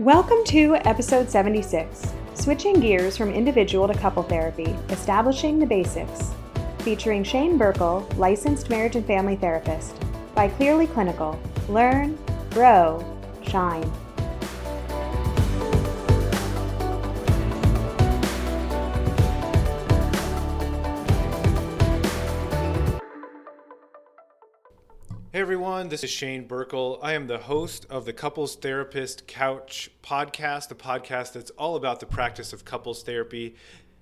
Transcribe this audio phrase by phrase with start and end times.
[0.00, 6.32] Welcome to episode 76 Switching Gears from Individual to Couple Therapy Establishing the Basics,
[6.80, 9.96] featuring Shane Birkel, licensed marriage and family therapist,
[10.34, 11.40] by Clearly Clinical.
[11.70, 12.18] Learn,
[12.50, 13.02] grow,
[13.48, 13.90] shine.
[25.46, 26.98] Everyone, this is Shane Birkel.
[27.04, 32.00] I am the host of the Couples Therapist Couch podcast, a podcast that's all about
[32.00, 33.54] the practice of couples therapy.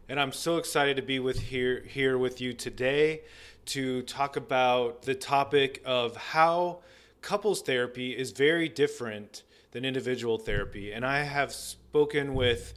[0.09, 3.25] And I'm so excited to be with here here with you today
[3.67, 6.79] to talk about the topic of how
[7.21, 9.43] couples therapy is very different
[9.73, 10.93] than individual therapy.
[10.93, 12.73] And I have spoken with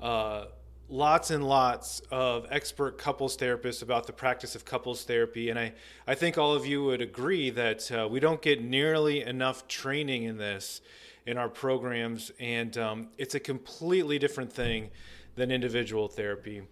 [0.00, 0.44] uh,
[0.88, 5.50] lots and lots of expert couples therapists about the practice of couples therapy.
[5.50, 5.72] And I,
[6.06, 10.24] I think all of you would agree that uh, we don't get nearly enough training
[10.24, 10.80] in this
[11.26, 12.30] in our programs.
[12.38, 14.90] And um, it's a completely different thing
[15.36, 16.62] than individual therapy.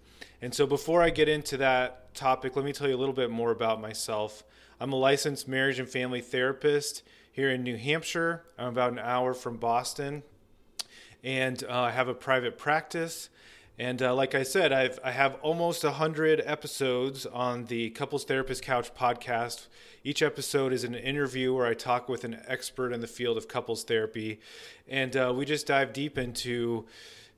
[0.40, 3.30] And so before I get into that topic, let me tell you a little bit
[3.30, 4.44] more about myself.
[4.80, 8.44] I'm a licensed marriage and family therapist here in New Hampshire.
[8.58, 10.22] I'm about an hour from Boston.
[11.24, 13.30] And uh, I have a private practice.
[13.78, 18.62] And uh, like I said, I've, I have almost 100 episodes on the Couples Therapist
[18.62, 19.66] Couch podcast.
[20.04, 23.48] Each episode is an interview where I talk with an expert in the field of
[23.48, 24.40] couples therapy.
[24.86, 26.84] And uh, we just dive deep into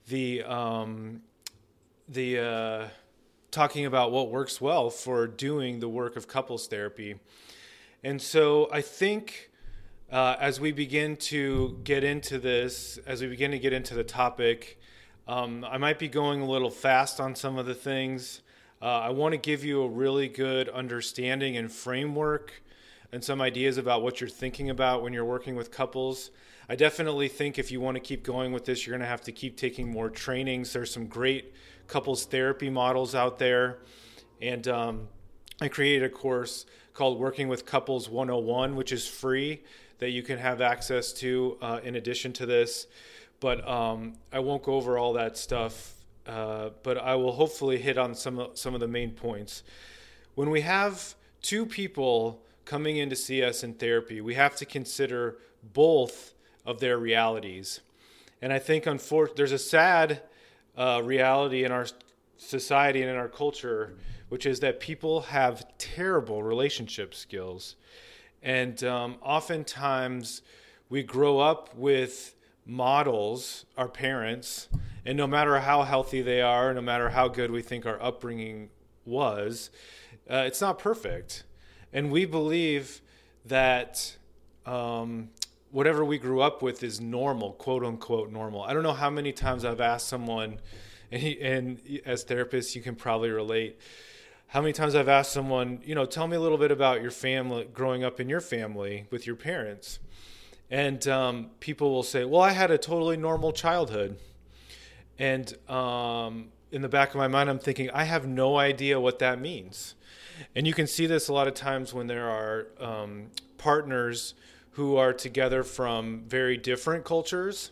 [0.09, 1.23] the, um,
[2.09, 2.89] the uh,
[3.53, 7.15] talking about what works well for doing the work of couples therapy.
[8.03, 9.51] And so I think
[10.11, 14.05] uh, as we begin to get into this, as we begin to get into the
[14.05, 14.81] topic,
[15.27, 18.43] um, I might be going a little fast on some of the things.
[18.83, 22.63] Uh, I want to give you a really good understanding and framework
[23.11, 26.31] and some ideas about what you're thinking about when you're working with couples.
[26.69, 29.23] I definitely think if you want to keep going with this, you're going to have
[29.23, 30.73] to keep taking more trainings.
[30.75, 31.55] There's some great
[31.87, 33.79] couples therapy models out there.
[34.43, 35.09] And um,
[35.61, 39.63] I created a course called Working with Couples 101, which is free
[39.99, 42.87] that you can have access to uh, in addition to this
[43.45, 45.93] but um, I won't go over all that stuff.
[46.27, 49.63] Uh, but I will hopefully hit on some of, some of the main points.
[50.35, 54.65] When we have two people coming in to see us in therapy, we have to
[54.65, 55.37] consider
[55.75, 56.33] both
[56.65, 57.81] of their realities.
[58.41, 60.23] And I think, unfortunately, there's a sad
[60.75, 61.87] uh, reality in our
[62.39, 63.93] society and in our culture,
[64.31, 67.77] which is that people have terrible relationship skills.
[68.43, 70.41] And um, oftentimes
[70.89, 72.35] we grow up with
[72.67, 74.69] models our parents
[75.05, 78.69] and no matter how healthy they are no matter how good we think our upbringing
[79.05, 79.71] was
[80.31, 81.45] uh, it's not perfect.
[81.93, 83.01] And we believe
[83.45, 84.17] that
[84.67, 85.31] um,
[85.71, 88.63] whatever we grew up with is normal quote unquote normal.
[88.63, 90.61] I don't know how many times i've asked someone
[91.13, 93.79] and, he, and as therapists you can probably relate.
[94.49, 97.11] How many times i've asked someone you know tell me a little bit about your
[97.11, 99.99] family growing up in your family with your parents
[100.71, 104.19] and um, people will say, "Well, I had a totally normal childhood,"
[105.19, 109.21] and um, in the back of my mind, I'm thinking, I have no idea what
[109.21, 109.95] that means.
[110.57, 114.35] And you can see this a lot of times when there are um, partners
[114.73, 117.71] who are together from very different cultures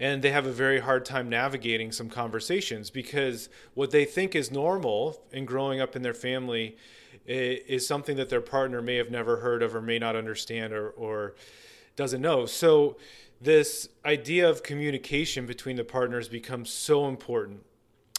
[0.00, 4.50] and they have a very hard time navigating some conversations because what they think is
[4.50, 6.76] normal in growing up in their family
[7.24, 10.90] is something that their partner may have never heard of or may not understand or,
[10.90, 11.36] or
[11.96, 12.46] doesn't know.
[12.46, 12.96] So
[13.40, 17.64] this idea of communication between the partners becomes so important.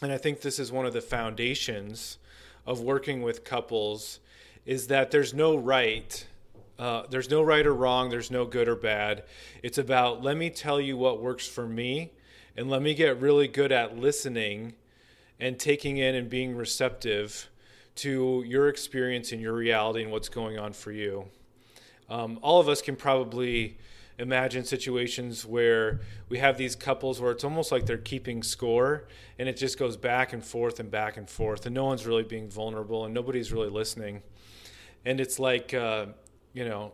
[0.01, 2.17] And I think this is one of the foundations
[2.65, 4.19] of working with couples
[4.65, 6.25] is that there's no right
[6.79, 9.23] uh, there's no right or wrong there's no good or bad
[9.61, 12.11] it's about let me tell you what works for me
[12.57, 14.73] and let me get really good at listening
[15.39, 17.49] and taking in and being receptive
[17.95, 21.25] to your experience and your reality and what's going on for you
[22.09, 23.77] um, all of us can probably
[24.19, 29.05] imagine situations where we have these couples where it's almost like they're keeping score
[29.39, 32.23] and it just goes back and forth and back and forth and no one's really
[32.23, 34.21] being vulnerable and nobody's really listening.
[35.05, 36.07] And it's like uh,
[36.53, 36.91] you know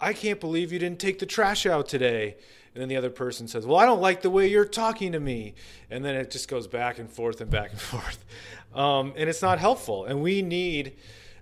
[0.00, 2.36] i can't believe you didn't take the trash out today.
[2.74, 5.20] And then the other person says well i don't like the way you're talking to
[5.20, 5.54] me.
[5.90, 8.24] And then it just goes back and forth and back and forth.
[8.72, 10.04] Um, and it's not helpful.
[10.04, 10.96] And we need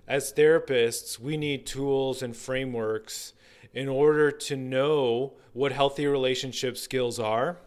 [0.07, 3.33] as therapists, we need tools and frameworks
[3.73, 7.57] in order to know what healthy relationship skills are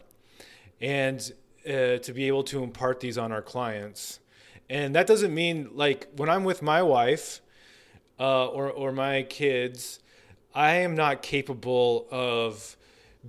[0.80, 1.32] and
[1.66, 4.20] uh, to be able to impart these on our clients.
[4.68, 7.40] And that doesn't mean like when I'm with my wife
[8.18, 10.00] uh, or, or my kids,
[10.54, 12.76] I am not capable of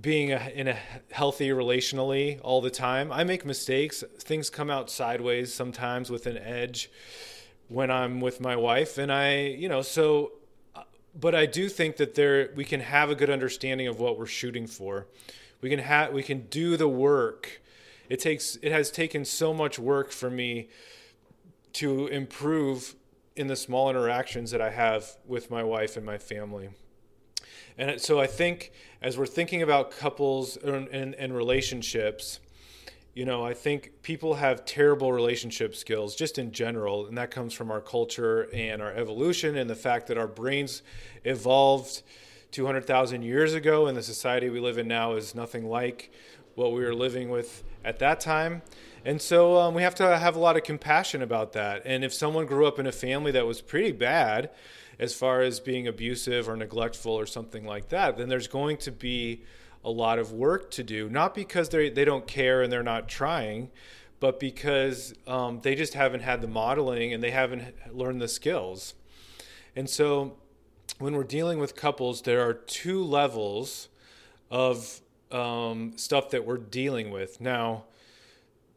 [0.00, 0.76] being a, in a
[1.10, 3.10] healthy relationally all the time.
[3.10, 4.04] I make mistakes.
[4.18, 6.90] Things come out sideways sometimes with an edge
[7.68, 10.32] when I'm with my wife, and I, you know, so.
[10.74, 10.82] Uh,
[11.18, 14.26] but I do think that there we can have a good understanding of what we're
[14.26, 15.06] shooting for.
[15.60, 17.62] We can have we can do the work.
[18.08, 20.68] It takes it has taken so much work for me
[21.74, 22.94] to improve
[23.36, 26.70] in the small interactions that I have with my wife and my family.
[27.76, 28.72] And so I think
[29.02, 32.40] as we're thinking about couples and, and, and, relationships,
[33.16, 37.54] you know, I think people have terrible relationship skills just in general, and that comes
[37.54, 40.82] from our culture and our evolution and the fact that our brains
[41.24, 42.02] evolved
[42.50, 46.12] 200,000 years ago, and the society we live in now is nothing like
[46.56, 48.60] what we were living with at that time.
[49.02, 51.82] And so um, we have to have a lot of compassion about that.
[51.86, 54.50] And if someone grew up in a family that was pretty bad,
[54.98, 58.92] as far as being abusive or neglectful or something like that, then there's going to
[58.92, 59.42] be
[59.86, 61.08] a lot of work to do.
[61.08, 63.70] Not because they they don't care and they're not trying,
[64.20, 68.94] but because um, they just haven't had the modeling and they haven't learned the skills.
[69.76, 70.36] And so,
[70.98, 73.88] when we're dealing with couples, there are two levels
[74.50, 75.00] of
[75.30, 77.84] um, stuff that we're dealing with now.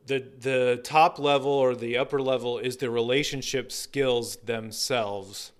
[0.05, 5.51] The, the top level or the upper level is the relationship skills themselves.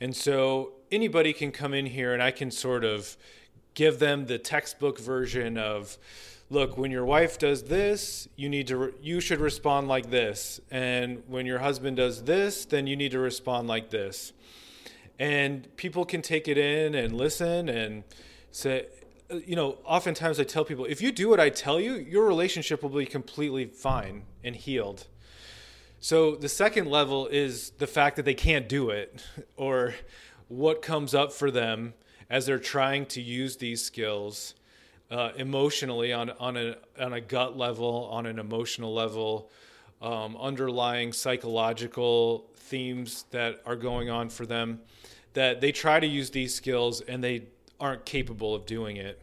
[0.00, 3.16] And so anybody can come in here and I can sort of
[3.74, 5.98] give them the textbook version of
[6.50, 10.60] look when your wife does this you need to re- you should respond like this
[10.70, 14.32] and when your husband does this then you need to respond like this.
[15.20, 18.04] And people can take it in and listen and
[18.50, 18.86] say
[19.44, 22.82] you know oftentimes i tell people if you do what i tell you your relationship
[22.82, 25.06] will be completely fine and healed.
[26.00, 29.24] So the second level is the fact that they can't do it
[29.56, 29.94] or
[30.46, 31.94] what comes up for them
[32.30, 34.54] as they're trying to use these skills
[35.10, 39.50] uh, emotionally on, on, a, on a gut level, on an emotional level,
[40.02, 44.80] um, underlying psychological themes that are going on for them,
[45.32, 47.44] that they try to use these skills and they
[47.80, 49.20] aren't capable of doing it.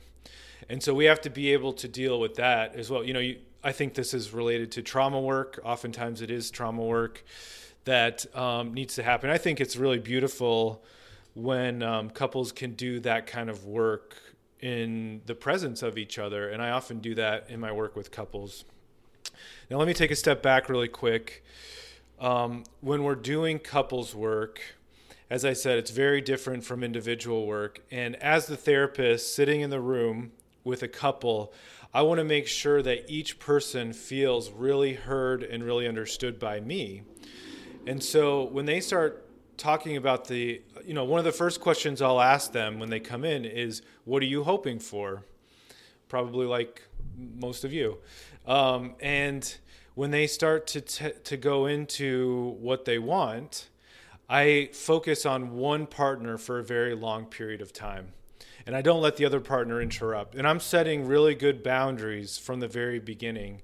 [0.69, 3.03] And so we have to be able to deal with that as well.
[3.03, 5.59] You know, you, I think this is related to trauma work.
[5.63, 7.23] Oftentimes, it is trauma work
[7.83, 9.29] that um, needs to happen.
[9.29, 10.83] I think it's really beautiful
[11.35, 14.15] when um, couples can do that kind of work
[14.61, 16.49] in the presence of each other.
[16.49, 18.65] And I often do that in my work with couples.
[19.69, 21.43] Now, let me take a step back really quick.
[22.19, 24.61] Um, when we're doing couples work,
[25.29, 27.81] as I said, it's very different from individual work.
[27.91, 30.31] And as the therapist sitting in the room
[30.63, 31.53] with a couple,
[31.93, 36.59] I want to make sure that each person feels really heard and really understood by
[36.59, 37.03] me.
[37.87, 39.24] And so when they start
[39.57, 42.99] talking about the, you know, one of the first questions I'll ask them when they
[42.99, 45.23] come in is, What are you hoping for?
[46.07, 46.81] Probably like
[47.17, 47.97] most of you.
[48.47, 49.57] Um, and
[49.95, 53.69] when they start to, t- to go into what they want,
[54.29, 58.13] I focus on one partner for a very long period of time
[58.65, 60.35] and I don't let the other partner interrupt.
[60.35, 63.61] And I'm setting really good boundaries from the very beginning.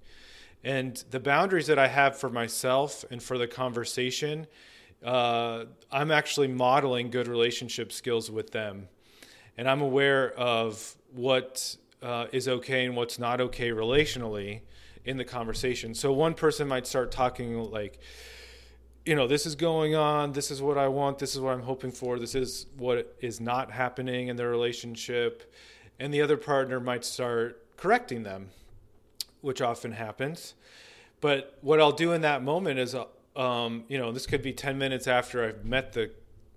[0.63, 4.45] And the boundaries that I have for myself and for the conversation,
[5.05, 8.87] uh, I'm actually modeling good relationship skills with them.
[9.57, 14.61] And I'm aware of what uh, is okay and what's not okay relationally
[15.05, 15.93] in the conversation.
[15.93, 17.99] So one person might start talking like,
[19.05, 20.31] you know, this is going on.
[20.31, 21.17] This is what I want.
[21.17, 22.19] This is what I'm hoping for.
[22.19, 25.51] This is what is not happening in their relationship.
[25.99, 28.49] And the other partner might start correcting them,
[29.41, 30.53] which often happens.
[31.19, 32.95] But what I'll do in that moment is,
[33.35, 36.11] um, you know, this could be 10 minutes after I've met the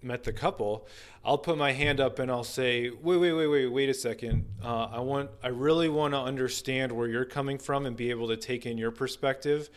[0.05, 0.87] met the couple,
[1.25, 4.45] I'll put my hand up and I'll say, "Wait, wait, wait, wait, wait a second.
[4.63, 8.29] Uh, I want, I really want to understand where you're coming from and be able
[8.29, 9.71] to take in your perspective."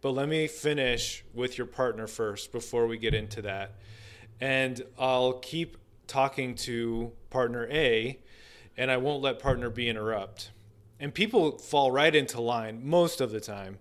[0.00, 3.74] But let me finish with your partner first before we get into that.
[4.40, 5.76] And I'll keep
[6.06, 8.18] talking to partner A,
[8.76, 10.50] and I won't let partner B interrupt.
[11.00, 13.78] And people fall right into line most of the time.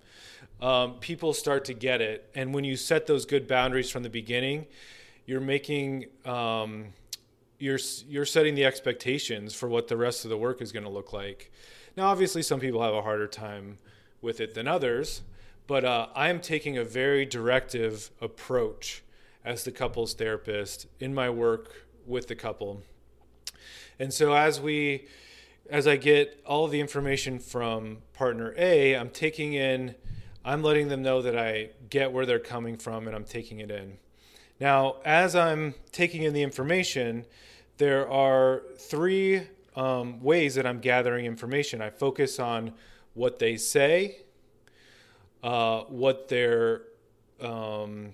[0.61, 2.29] Um, people start to get it.
[2.33, 4.65] And when you set those good boundaries from the beginning,
[5.25, 6.05] you're making.
[6.25, 6.93] Um,
[7.59, 10.91] you're you're setting the expectations for what the rest of the work is going to
[10.91, 11.51] look like.
[11.95, 13.79] Now, obviously, some people have a harder time
[14.21, 15.21] with it than others,
[15.65, 19.03] but uh, I am taking a very directive approach
[19.43, 22.81] as the couples therapist in my work with the couple.
[23.99, 25.07] And so as we
[25.69, 29.95] as I get all the information from partner A, I'm taking in
[30.47, 33.69] I'm letting them know that I get where they're coming from and I'm taking it
[33.69, 33.97] in.
[34.61, 37.25] Now, as I'm taking in the information,
[37.79, 39.41] there are three
[39.75, 41.81] um, ways that I'm gathering information.
[41.81, 42.71] I focus on
[43.13, 44.19] what they say,
[45.43, 46.83] uh, what their
[47.41, 48.13] um,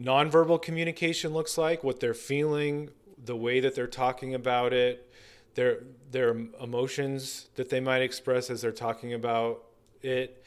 [0.00, 2.88] nonverbal communication looks like, what they're feeling,
[3.24, 5.10] the way that they're talking about it,
[5.54, 5.80] their
[6.12, 9.64] their emotions that they might express as they're talking about
[10.02, 10.38] it.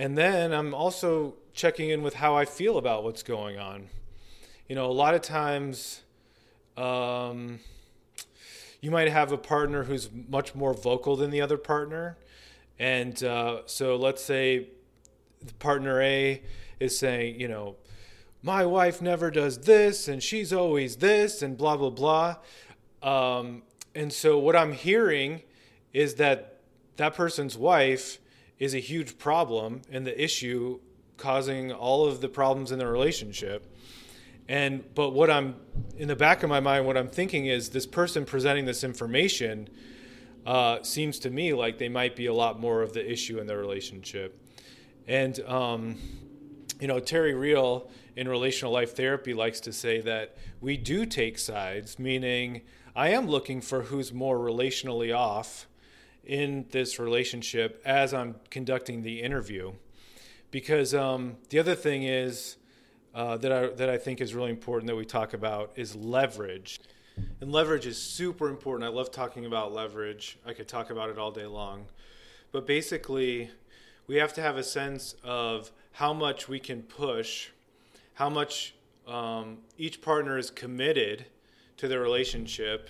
[0.00, 3.88] And then I'm also checking in with how I feel about what's going on.
[4.66, 6.00] You know, a lot of times
[6.74, 7.58] um,
[8.80, 12.16] you might have a partner who's much more vocal than the other partner.
[12.78, 14.68] And uh, so let's say
[15.58, 16.40] partner A
[16.78, 17.76] is saying, you know,
[18.42, 22.36] my wife never does this and she's always this and blah, blah, blah.
[23.02, 23.64] Um,
[23.94, 25.42] and so what I'm hearing
[25.92, 26.56] is that
[26.96, 28.18] that person's wife
[28.60, 30.78] is a huge problem and the issue
[31.16, 33.74] causing all of the problems in the relationship.
[34.48, 35.56] And but what I'm
[35.96, 39.68] in the back of my mind, what I'm thinking is this person presenting this information
[40.46, 43.46] uh, seems to me like they might be a lot more of the issue in
[43.46, 44.40] the relationship.
[45.06, 45.96] And um,
[46.80, 51.38] you know, Terry Real in relational life therapy likes to say that we do take
[51.38, 52.62] sides, meaning
[52.96, 55.66] I am looking for who's more relationally off
[56.30, 59.72] in this relationship as I'm conducting the interview.
[60.52, 62.56] Because um, the other thing is
[63.16, 66.80] uh, that I that I think is really important that we talk about is leverage.
[67.40, 68.88] And leverage is super important.
[68.88, 70.38] I love talking about leverage.
[70.46, 71.86] I could talk about it all day long.
[72.52, 73.50] But basically,
[74.06, 77.48] we have to have a sense of how much we can push,
[78.14, 78.74] how much
[79.08, 81.26] um, each partner is committed
[81.78, 82.88] to the relationship.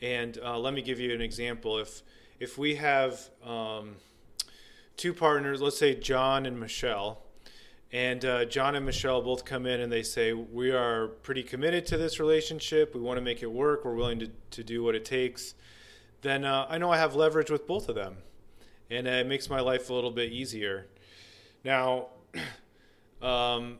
[0.00, 1.78] And uh, let me give you an example.
[1.78, 2.02] If
[2.42, 3.94] if we have um,
[4.96, 7.22] two partners, let's say John and Michelle,
[7.92, 11.86] and uh, John and Michelle both come in and they say, We are pretty committed
[11.86, 12.96] to this relationship.
[12.96, 13.84] We want to make it work.
[13.84, 15.54] We're willing to, to do what it takes.
[16.22, 18.16] Then uh, I know I have leverage with both of them
[18.90, 20.86] and it makes my life a little bit easier.
[21.64, 22.08] Now,
[23.22, 23.78] um,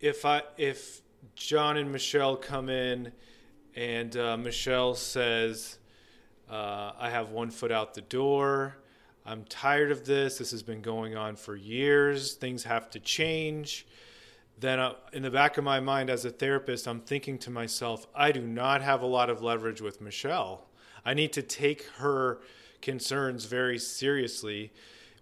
[0.00, 1.02] if I if
[1.36, 3.12] John and Michelle come in,
[3.76, 5.78] and uh, Michelle says,
[6.50, 8.76] uh, "I have one foot out the door.
[9.26, 10.38] I'm tired of this.
[10.38, 12.34] This has been going on for years.
[12.34, 13.86] Things have to change."
[14.60, 18.08] Then, uh, in the back of my mind, as a therapist, I'm thinking to myself,
[18.14, 20.66] I do not have a lot of leverage with Michelle.
[21.04, 22.40] I need to take her
[22.82, 24.72] concerns very seriously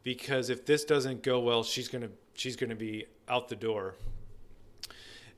[0.02, 3.56] because if this doesn't go well, she's going to she's going to be out the
[3.56, 3.95] door.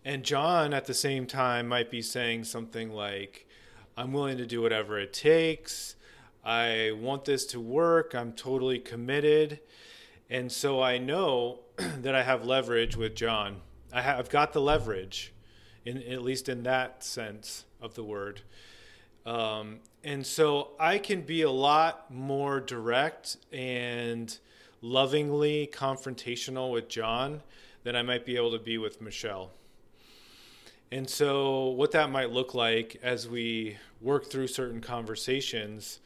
[0.04, 3.48] And John at the same time might be saying something like
[3.99, 5.97] I'm willing to do whatever it takes.
[6.45, 8.14] I want this to work.
[8.14, 9.59] I'm totally committed.
[10.31, 13.57] And so I know that I have leverage with John.
[13.93, 15.33] I have, I've got the leverage,
[15.85, 18.43] in, at least in that sense of the word.
[19.26, 24.38] Um, and so I can be a lot more direct and
[24.81, 27.43] lovingly confrontational with John
[27.83, 29.50] than I might be able to be with Michelle.
[30.90, 36.00] And so, what that might look like as we work through certain conversations,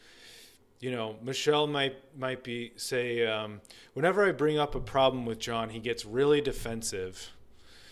[0.81, 3.61] you know, Michelle might might be say, um,
[3.95, 7.31] whenever I bring up a problem with John, he gets really defensive,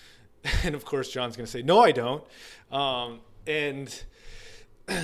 [0.64, 2.25] and of course, John's going to say, "No, I don't,"
[2.73, 4.02] um, and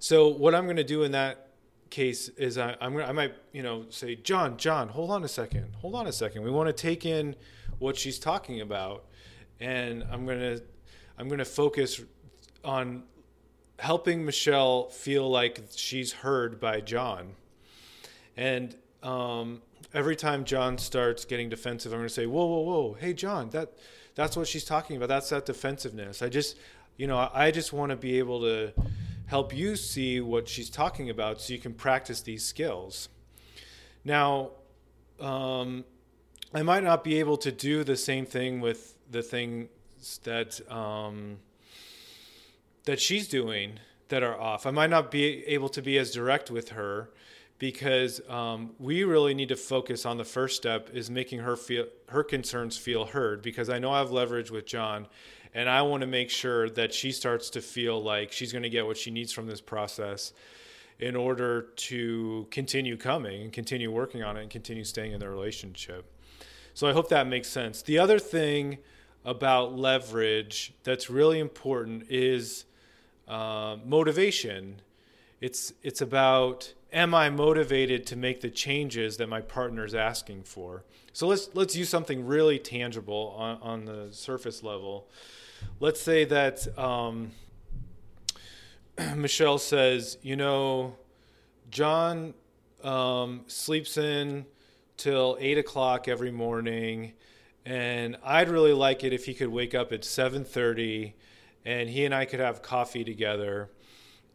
[0.00, 1.50] so what I'm going to do in that
[1.88, 5.28] case is I, am gonna, I might you know say John John hold on a
[5.28, 6.42] second hold on a second.
[6.42, 7.36] We want to take in
[7.78, 9.04] what she's talking about
[9.62, 10.62] and I'm going to
[11.22, 12.00] I'm going to focus
[12.64, 13.04] on
[13.78, 17.36] helping Michelle feel like she's heard by John.
[18.36, 18.74] And
[19.04, 19.62] um,
[19.94, 23.50] every time John starts getting defensive I'm going to say whoa whoa whoa hey John
[23.50, 23.72] that
[24.16, 25.08] that's what she's talking about.
[25.08, 26.22] That's that defensiveness.
[26.22, 26.58] I just
[26.96, 28.72] you know I just want to be able to
[29.26, 33.08] help you see what she's talking about so you can practice these skills.
[34.04, 34.50] Now,
[35.20, 35.84] um,
[36.52, 39.68] I might not be able to do the same thing with the things
[40.24, 41.38] that um,
[42.84, 43.78] that she's doing
[44.08, 44.66] that are off.
[44.66, 47.10] I might not be able to be as direct with her
[47.58, 51.86] because um, we really need to focus on the first step is making her feel
[52.08, 55.06] her concerns feel heard because I know I have leverage with John
[55.54, 58.70] and I want to make sure that she starts to feel like she's going to
[58.70, 60.32] get what she needs from this process
[60.98, 65.28] in order to continue coming and continue working on it and continue staying in the
[65.28, 66.04] relationship.
[66.74, 67.82] So I hope that makes sense.
[67.82, 68.78] The other thing
[69.24, 72.64] about leverage that's really important is
[73.28, 74.80] uh, motivation.
[75.40, 80.44] It's it's about am I motivated to make the changes that my partner is asking
[80.44, 80.84] for?
[81.12, 85.08] So let's let's use something really tangible on, on the surface level
[85.80, 87.32] let's say that um,
[89.16, 90.96] Michelle says, you know,
[91.70, 92.34] John
[92.82, 94.46] um, sleeps in
[94.96, 97.12] till eight o'clock every morning,
[97.64, 101.14] and I'd really like it if he could wake up at seven thirty,
[101.64, 103.70] and he and I could have coffee together,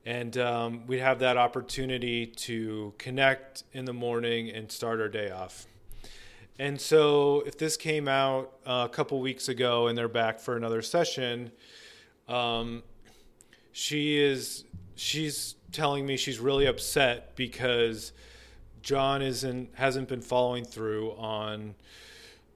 [0.06, 5.30] and um, we'd have that opportunity to connect in the morning and start our day
[5.30, 5.68] off.
[6.60, 10.56] And so, if this came out uh, a couple weeks ago and they're back for
[10.56, 11.52] another session,
[12.28, 12.82] um,
[13.72, 14.64] she is
[14.96, 18.12] she's telling me she's really upset because
[18.82, 21.76] John isn't hasn't been following through on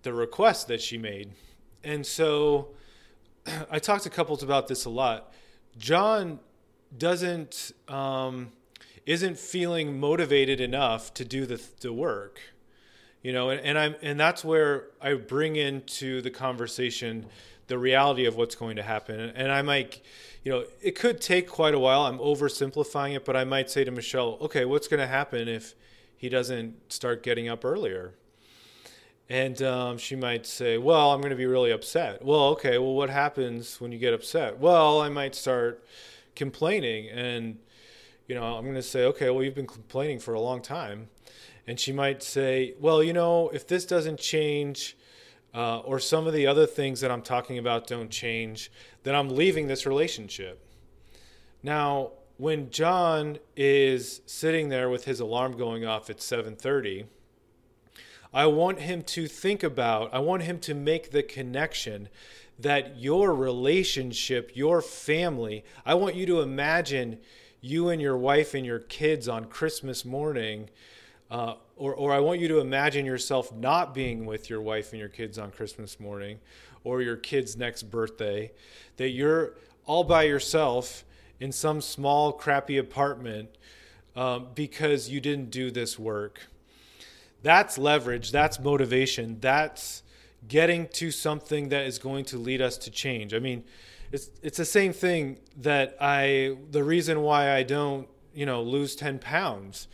[0.04, 1.32] the request that she made.
[1.84, 2.70] And so
[3.72, 5.34] I talked to couples about this a lot.
[5.78, 6.40] John
[6.98, 8.52] doesn't um,
[9.06, 12.40] isn't feeling motivated enough to do the the work.
[13.22, 17.28] You know, and, and I'm and that's where I bring into the conversation
[17.68, 19.20] the reality of what's going to happen.
[19.20, 20.02] And I might
[20.44, 22.02] you know, it could take quite a while.
[22.02, 25.76] I'm oversimplifying it, but I might say to Michelle, okay, what's going to happen if
[26.18, 28.16] he doesn't start getting up earlier.
[29.32, 32.22] And um, she might say, Well, I'm going to be really upset.
[32.22, 34.60] Well, okay, well, what happens when you get upset?
[34.60, 35.86] Well, I might start
[36.36, 37.08] complaining.
[37.08, 37.58] And,
[38.28, 41.08] you know, I'm going to say, Okay, well, you've been complaining for a long time.
[41.66, 44.98] And she might say, Well, you know, if this doesn't change,
[45.56, 48.70] uh, or some of the other things that I'm talking about don't change,
[49.04, 50.62] then I'm leaving this relationship.
[51.64, 57.06] Now, when John is sitting there with his alarm going off at 7:30,
[58.34, 62.10] I want him to think about, I want him to make the connection
[62.58, 67.18] that your relationship, your family, I want you to imagine
[67.60, 70.70] you and your wife and your kids on Christmas morning.
[71.30, 75.00] Uh, or, or I want you to imagine yourself not being with your wife and
[75.00, 76.40] your kids on Christmas morning
[76.84, 78.52] or your kid's next birthday,
[78.98, 79.54] that you're
[79.86, 81.04] all by yourself
[81.40, 83.50] in some small, crappy apartment
[84.16, 86.48] um, because you didn't do this work.
[87.44, 90.04] That's leverage, that's motivation, that's
[90.48, 93.34] getting to something that is going to lead us to change.
[93.34, 93.64] I mean,
[94.12, 98.96] it's it's the same thing that I the reason why I don't, you know, lose
[98.96, 99.88] 10 pounds.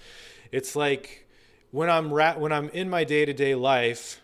[0.52, 1.28] It's like
[1.72, 4.22] when I'm ra- when I'm in my day-to-day life,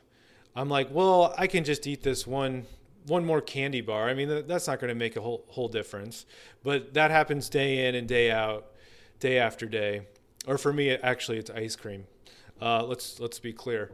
[0.56, 2.66] I'm like, well, I can just eat this one
[3.06, 4.10] one more candy bar.
[4.10, 6.26] I mean, that's not going to make a whole whole difference,
[6.64, 8.68] but that happens day in and day out,
[9.20, 10.08] day after day.
[10.48, 12.06] Or for me, actually, it's ice cream.
[12.62, 13.92] Uh, let's let's be clear.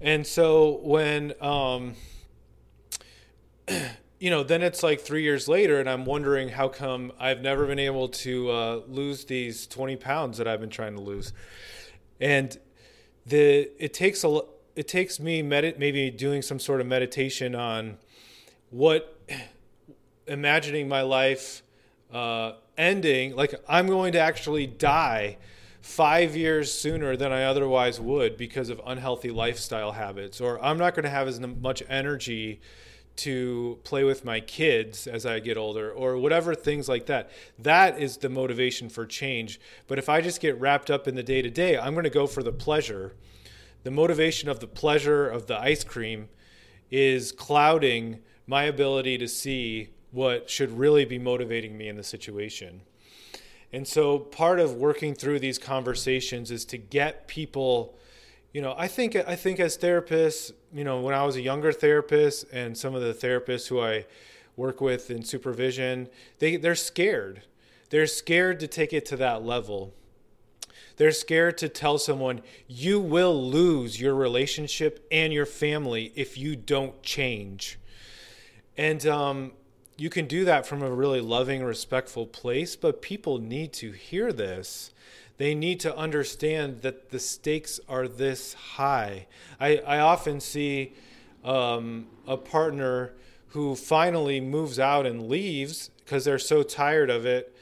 [0.00, 1.94] And so when um,
[4.20, 7.66] you know, then it's like three years later, and I'm wondering how come I've never
[7.66, 11.32] been able to uh, lose these 20 pounds that I've been trying to lose.
[12.20, 12.56] And
[13.26, 14.40] the it takes a
[14.76, 17.98] it takes me medit maybe doing some sort of meditation on
[18.70, 19.18] what
[20.26, 21.62] imagining my life
[22.12, 25.38] uh, ending, like I'm going to actually die
[25.80, 30.94] five years sooner than I otherwise would because of unhealthy lifestyle habits, or I'm not
[30.94, 32.60] going to have as much energy
[33.16, 37.30] to play with my kids as I get older, or whatever things like that.
[37.58, 39.60] That is the motivation for change.
[39.88, 42.10] But if I just get wrapped up in the day to day, I'm going to
[42.10, 43.14] go for the pleasure.
[43.82, 46.28] The motivation of the pleasure of the ice cream
[46.90, 52.80] is clouding my ability to see what should really be motivating me in the situation.
[53.72, 57.96] And so part of working through these conversations is to get people
[58.52, 61.72] you know, I think I think as therapists, you know, when I was a younger
[61.72, 64.06] therapist and some of the therapists who I
[64.56, 66.08] work with in supervision,
[66.40, 67.42] they they're scared.
[67.90, 69.94] They're scared to take it to that level.
[70.96, 76.56] They're scared to tell someone you will lose your relationship and your family if you
[76.56, 77.78] don't change.
[78.76, 79.52] And um,
[80.00, 84.32] you can do that from a really loving, respectful place, but people need to hear
[84.32, 84.92] this.
[85.36, 89.26] They need to understand that the stakes are this high.
[89.60, 90.94] I, I often see
[91.44, 93.12] um, a partner
[93.48, 97.54] who finally moves out and leaves because they're so tired of it.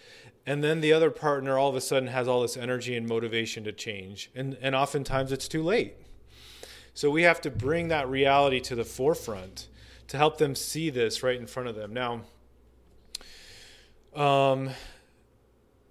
[0.47, 3.65] And then the other partner all of a sudden has all this energy and motivation
[3.65, 4.31] to change.
[4.37, 5.95] And, and oftentimes it's too late.
[6.95, 9.67] So we have to bring that reality to the forefront
[10.09, 11.93] to help them see this right in front of them.
[11.93, 12.23] Now,
[14.15, 14.71] um,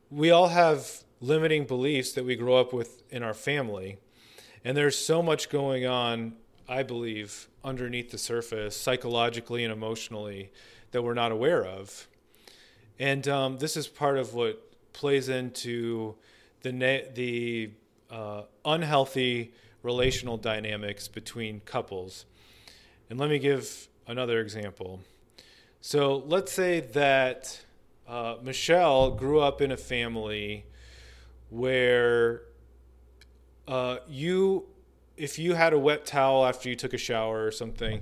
[0.09, 3.97] we all have limiting beliefs that we grow up with in our family.
[4.63, 6.33] And there's so much going on,
[6.67, 10.51] I believe, underneath the surface, psychologically and emotionally,
[10.91, 12.07] that we're not aware of.
[12.99, 16.15] And um, this is part of what plays into
[16.61, 17.71] the, the
[18.09, 19.53] uh, unhealthy
[19.83, 22.25] relational dynamics between couples.
[23.09, 25.01] And let me give another example.
[25.81, 27.59] So let's say that
[28.07, 30.65] uh, Michelle grew up in a family
[31.49, 32.41] where
[33.67, 34.65] uh, you,
[35.17, 38.01] if you had a wet towel after you took a shower or something,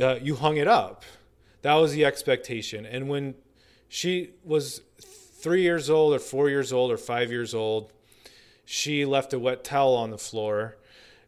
[0.00, 1.04] uh, you hung it up.
[1.62, 2.84] That was the expectation.
[2.84, 3.34] And when
[3.88, 7.92] she was three years old or four years old or five years old,
[8.64, 10.76] she left a wet towel on the floor,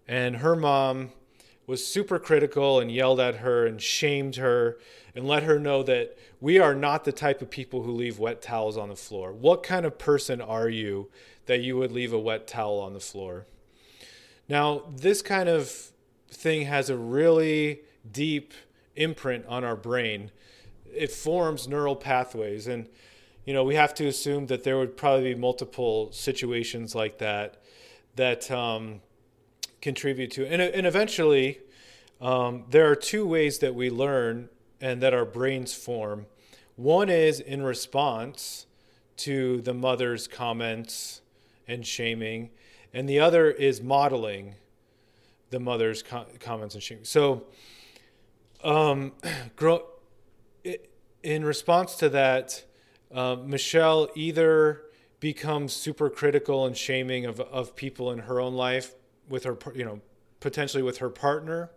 [0.08, 1.10] and her mom
[1.66, 4.78] was super critical and yelled at her and shamed her
[5.14, 8.40] and let her know that we are not the type of people who leave wet
[8.40, 9.32] towels on the floor.
[9.32, 11.08] What kind of person are you
[11.46, 13.46] that you would leave a wet towel on the floor?
[14.48, 15.90] Now, this kind of
[16.30, 18.52] thing has a really deep
[18.94, 20.30] imprint on our brain.
[20.94, 22.88] It forms neural pathways and
[23.44, 27.62] you know, we have to assume that there would probably be multiple situations like that
[28.16, 29.00] that um,
[29.86, 31.60] contribute to, and, and eventually,
[32.20, 34.48] um, there are two ways that we learn
[34.80, 36.26] and that our brains form.
[36.74, 38.66] One is in response
[39.18, 41.20] to the mother's comments
[41.68, 42.50] and shaming,
[42.92, 44.56] and the other is modeling
[45.50, 47.04] the mother's co- comments and shaming.
[47.04, 47.44] So,
[48.64, 49.12] um,
[49.54, 49.86] grow,
[51.22, 52.64] in response to that,
[53.14, 54.82] uh, Michelle either
[55.20, 58.96] becomes super critical and shaming of, of people in her own life
[59.28, 60.00] with her, you know,
[60.40, 61.70] potentially with her partner,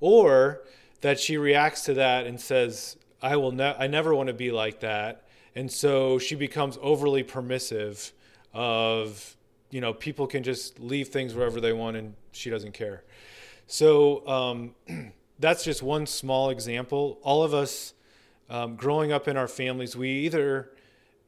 [0.00, 0.62] or
[1.00, 4.50] that she reacts to that and says, "I will ne- I never want to be
[4.50, 8.12] like that," and so she becomes overly permissive
[8.52, 9.36] of
[9.70, 13.04] you know people can just leave things wherever they want and she doesn't care.
[13.66, 14.74] So um,
[15.38, 17.18] that's just one small example.
[17.22, 17.94] All of us
[18.50, 20.72] um, growing up in our families, we either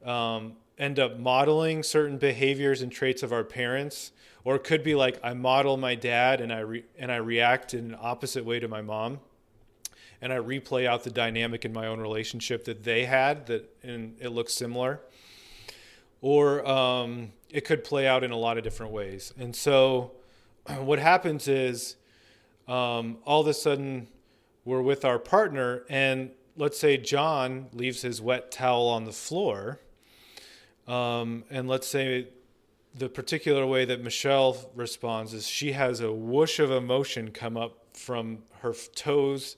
[0.04, 4.10] um, end up modeling certain behaviors and traits of our parents,
[4.44, 7.74] or it could be like I model my dad and I re- and I react
[7.74, 9.20] in an opposite way to my mom,
[10.20, 14.16] and I replay out the dynamic in my own relationship that they had that and
[14.20, 15.00] it looks similar,
[16.20, 19.32] or um, it could play out in a lot of different ways.
[19.38, 20.12] And so,
[20.78, 21.96] what happens is
[22.68, 24.08] um, all of a sudden
[24.64, 29.80] we're with our partner and let's say John leaves his wet towel on the floor,
[30.86, 32.28] um, and let's say
[32.94, 37.78] the particular way that Michelle responds is she has a whoosh of emotion come up
[37.94, 39.56] from her toes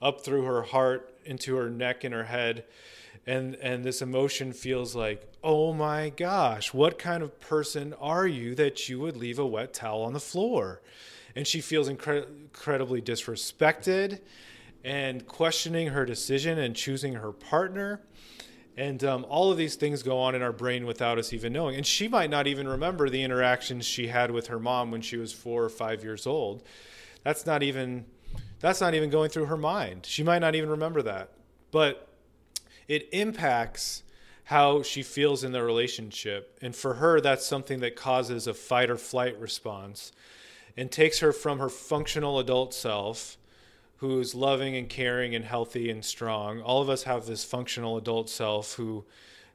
[0.00, 2.64] up through her heart into her neck and her head
[3.26, 8.54] and and this emotion feels like oh my gosh what kind of person are you
[8.54, 10.80] that you would leave a wet towel on the floor
[11.34, 14.20] and she feels incre- incredibly disrespected
[14.84, 18.00] and questioning her decision and choosing her partner.
[18.78, 21.74] And um, all of these things go on in our brain without us even knowing.
[21.74, 25.16] And she might not even remember the interactions she had with her mom when she
[25.16, 26.62] was four or five years old.
[27.24, 28.04] That's not even
[28.60, 30.06] that's not even going through her mind.
[30.06, 31.30] She might not even remember that.
[31.72, 32.06] But
[32.86, 34.04] it impacts
[34.44, 36.56] how she feels in the relationship.
[36.62, 40.12] And for her, that's something that causes a fight or flight response
[40.76, 43.37] and takes her from her functional adult self
[43.98, 46.60] who's loving and caring and healthy and strong.
[46.60, 49.04] All of us have this functional adult self who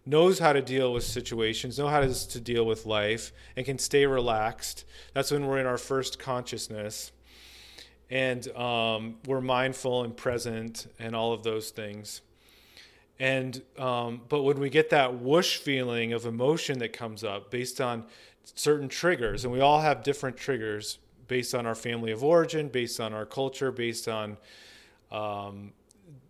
[0.05, 4.05] knows how to deal with situations, know how to, deal with life, and can stay
[4.05, 4.83] relaxed.
[5.13, 7.11] That's when we're in our first consciousness.
[8.09, 12.21] And um, we're mindful and present and all of those things.
[13.19, 17.79] And um, but when we get that whoosh feeling of emotion that comes up based
[17.79, 18.05] on
[18.43, 22.99] certain triggers, and we all have different triggers based on our family of origin, based
[22.99, 24.37] on our culture, based on
[25.11, 25.73] um,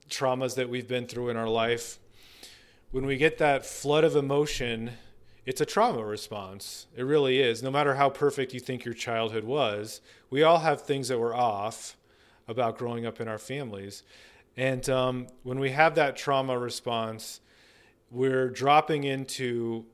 [0.09, 1.99] traumas that we've been through in our life.
[2.91, 4.91] When we get that flood of emotion,
[5.45, 6.87] it's a trauma response.
[6.95, 7.63] It really is.
[7.63, 11.35] No matter how perfect you think your childhood was, we all have things that were
[11.35, 11.97] off
[12.47, 14.03] about growing up in our families.
[14.55, 17.41] And um, when we have that trauma response,
[18.11, 19.85] we're dropping into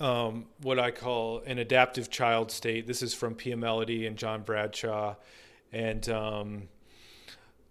[0.00, 2.86] um, what I call an adaptive child state.
[2.86, 5.16] This is from Pia Mellody and John Bradshaw,
[5.72, 6.62] and um,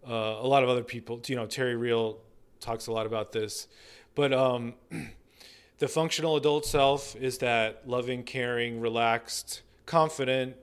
[0.07, 1.21] uh, a lot of other people.
[1.25, 2.19] You know, Terry Real
[2.59, 3.67] talks a lot about this,
[4.15, 4.73] but um,
[5.79, 10.55] the functional adult self is that loving, caring, relaxed, confident,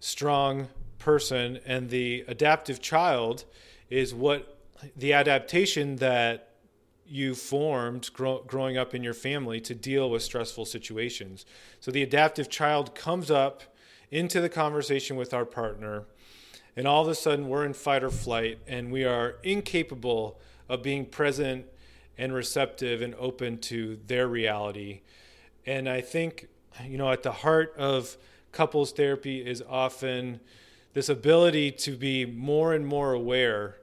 [0.00, 3.44] strong person, and the adaptive child
[3.88, 4.58] is what
[4.96, 6.49] the adaptation that
[7.10, 11.44] you formed grow, growing up in your family to deal with stressful situations.
[11.80, 13.62] So the adaptive child comes up
[14.10, 16.04] into the conversation with our partner,
[16.76, 20.82] and all of a sudden we're in fight or flight, and we are incapable of
[20.82, 21.66] being present
[22.16, 25.00] and receptive and open to their reality.
[25.66, 26.48] And I think,
[26.84, 28.16] you know, at the heart of
[28.52, 30.40] couples therapy is often
[30.92, 33.76] this ability to be more and more aware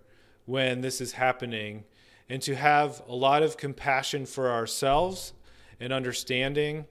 [0.46, 1.84] when this is happening
[2.30, 5.34] and to have a lot of compassion for ourselves
[5.80, 6.86] and understanding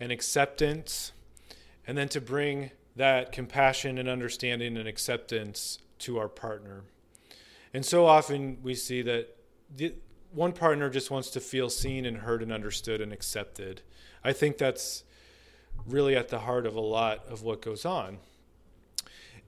[0.00, 1.12] and acceptance,
[1.86, 6.82] and then to bring that compassion and understanding and acceptance to our partner.
[7.72, 9.36] And so often we see that
[9.74, 9.94] the,
[10.32, 13.82] one partner just wants to feel seen and heard and understood and accepted.
[14.24, 15.04] I think that's
[15.86, 18.18] really at the heart of a lot of what goes on.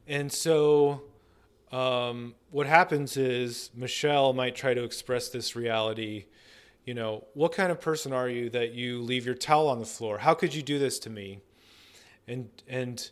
[0.07, 1.03] And so
[1.72, 6.26] um, what happens is Michelle might try to express this reality.
[6.85, 9.87] You know, what kind of person are you that you leave your towel on the
[9.87, 10.18] floor?
[10.18, 11.40] How could you do this to me?
[12.26, 13.09] And and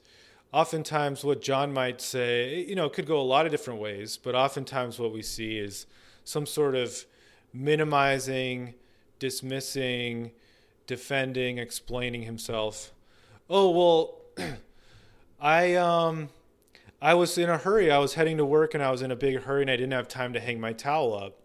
[0.52, 4.34] oftentimes what John might say, you know, could go a lot of different ways, but
[4.34, 5.86] oftentimes what we see is
[6.24, 7.04] some sort of
[7.52, 8.74] minimizing,
[9.18, 10.32] dismissing,
[10.86, 12.92] defending, explaining himself.
[13.48, 14.56] Oh, well,
[15.40, 16.30] I um
[17.00, 17.92] I was in a hurry.
[17.92, 19.92] I was heading to work and I was in a big hurry and I didn't
[19.92, 21.38] have time to hang my towel up.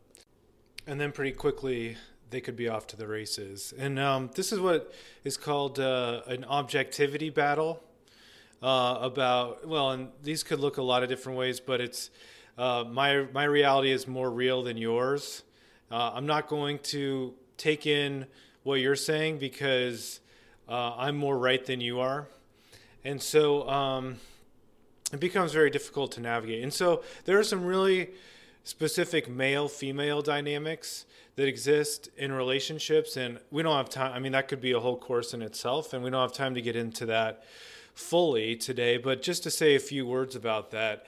[0.87, 1.97] And then pretty quickly
[2.31, 3.71] they could be off to the races.
[3.77, 4.91] And um, this is what
[5.23, 7.83] is called uh, an objectivity battle
[8.63, 12.09] uh, about well, and these could look a lot of different ways, but it's
[12.57, 15.43] uh, my my reality is more real than yours.
[15.91, 18.25] Uh, I'm not going to take in
[18.63, 20.21] what you're saying because
[20.67, 22.27] uh, I'm more right than you are,
[23.03, 24.17] and so um,
[25.11, 26.63] it becomes very difficult to navigate.
[26.63, 28.11] And so there are some really
[28.63, 34.31] specific male female dynamics that exist in relationships and we don't have time i mean
[34.31, 36.73] that could be a whole course in itself and we don't have time to get
[36.73, 37.43] into that
[37.93, 41.05] fully today, but just to say a few words about that.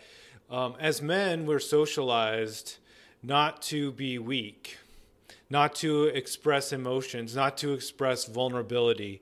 [0.49, 2.77] Um, as men, we're socialized
[3.23, 4.77] not to be weak,
[5.49, 9.21] not to express emotions, not to express vulnerability.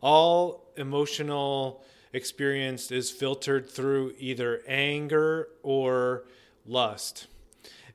[0.00, 6.24] All emotional experience is filtered through either anger or
[6.66, 7.26] lust.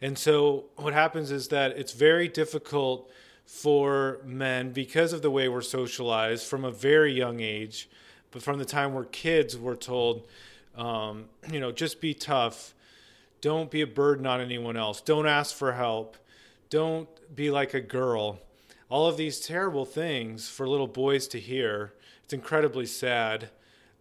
[0.02, 3.10] And so, what happens is that it's very difficult
[3.46, 7.90] for men, because of the way we're socialized from a very young age,
[8.32, 10.28] but from the time we're kids, we're told,
[10.76, 12.74] um, you know, just be tough.
[13.40, 15.00] Don't be a burden on anyone else.
[15.00, 16.18] Don't ask for help.
[16.70, 18.40] Don't be like a girl.
[18.90, 21.94] All of these terrible things for little boys to hear.
[22.26, 23.50] It's incredibly sad.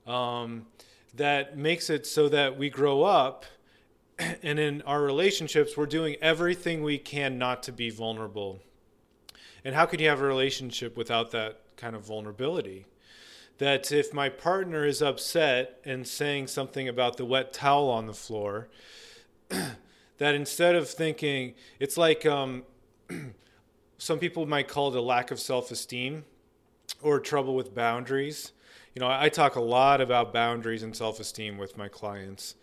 [0.07, 0.67] Um,
[1.15, 3.45] that makes it so that we grow up
[4.19, 8.61] and in our relationships, we're doing everything we can not to be vulnerable.
[9.65, 12.87] And how can you have a relationship without that kind of vulnerability?
[13.59, 18.15] that if my partner is upset and saying something about the wet towel on the
[18.15, 18.69] floor,
[19.49, 22.65] that instead of thinking, it's like um,
[23.99, 26.25] some people might call it a lack of self esteem
[27.01, 28.53] or trouble with boundaries.
[28.97, 32.55] You know, I, talk a lot about boundaries and self esteem with my clients,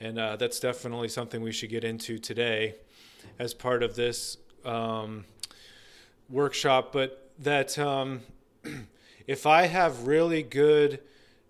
[0.00, 2.76] and uh, that's definitely something we should get into today
[3.38, 5.26] as part of this um,
[6.30, 6.94] workshop.
[6.94, 8.22] But that um,
[9.26, 11.00] if I have really good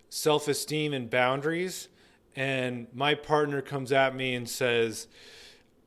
[0.09, 1.87] self esteem and boundaries,
[2.35, 5.07] and my partner comes at me and says,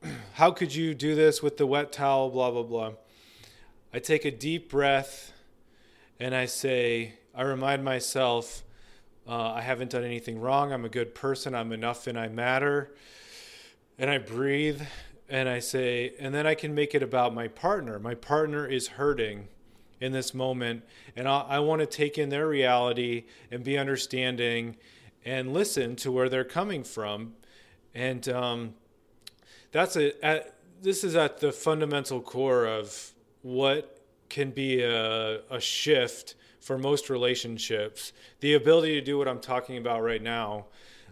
[0.33, 2.31] How could you do this with the wet towel?
[2.31, 2.93] Blah, blah, blah.
[3.93, 5.31] I take a deep breath
[6.19, 8.63] and I say, I remind myself,
[9.27, 10.73] uh, I haven't done anything wrong.
[10.73, 11.53] I'm a good person.
[11.53, 12.95] I'm enough and I matter.
[13.99, 14.81] And I breathe
[15.29, 17.99] and I say, and then I can make it about my partner.
[17.99, 19.49] My partner is hurting
[20.01, 20.83] in this moment
[21.15, 24.75] and I, I want to take in their reality and be understanding
[25.23, 27.33] and listen to where they're coming from
[27.93, 28.73] and um,
[29.71, 33.96] that's a at, this is at the fundamental core of what
[34.29, 39.77] can be a, a shift for most relationships the ability to do what i'm talking
[39.77, 40.65] about right now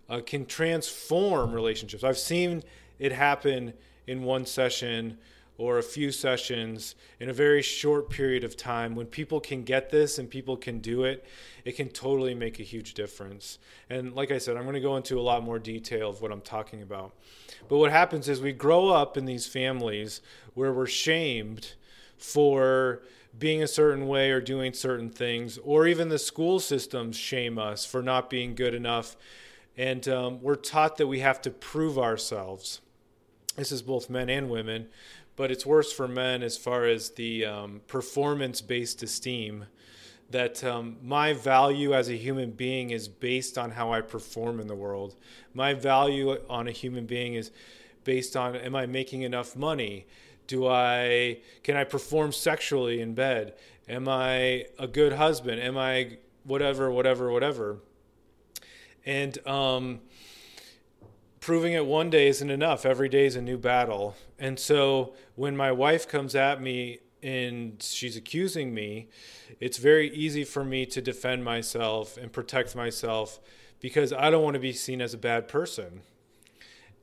[0.09, 2.63] uh, can transform relationships i've seen
[2.99, 3.73] it happen
[4.07, 5.17] in one session
[5.57, 9.89] or a few sessions in a very short period of time, when people can get
[9.89, 11.25] this and people can do it,
[11.63, 13.57] it can totally make a huge difference.
[13.89, 16.31] And like I said, I'm going to go into a lot more detail of what
[16.31, 17.13] I'm talking about.
[17.69, 20.21] But what happens is we grow up in these families
[20.55, 21.73] where we're shamed
[22.17, 23.01] for
[23.37, 27.85] being a certain way or doing certain things, or even the school systems shame us
[27.85, 29.17] for not being good enough.
[29.77, 32.79] And um, we're taught that we have to prove ourselves.
[33.57, 34.87] This is both men and women
[35.35, 39.65] but it's worse for men as far as the um, performance based esteem
[40.29, 44.67] that um, my value as a human being is based on how I perform in
[44.67, 45.15] the world.
[45.53, 47.51] My value on a human being is
[48.03, 50.07] based on am I making enough money?
[50.47, 53.53] Do I can I perform sexually in bed?
[53.87, 55.61] Am I a good husband?
[55.61, 57.77] Am I whatever, whatever, whatever?
[59.05, 59.99] And um,
[61.39, 62.85] proving it one day isn't enough.
[62.85, 64.15] Every day is a new battle.
[64.39, 69.09] And so when my wife comes at me and she's accusing me,
[69.59, 73.39] it's very easy for me to defend myself and protect myself
[73.79, 76.01] because I don't want to be seen as a bad person.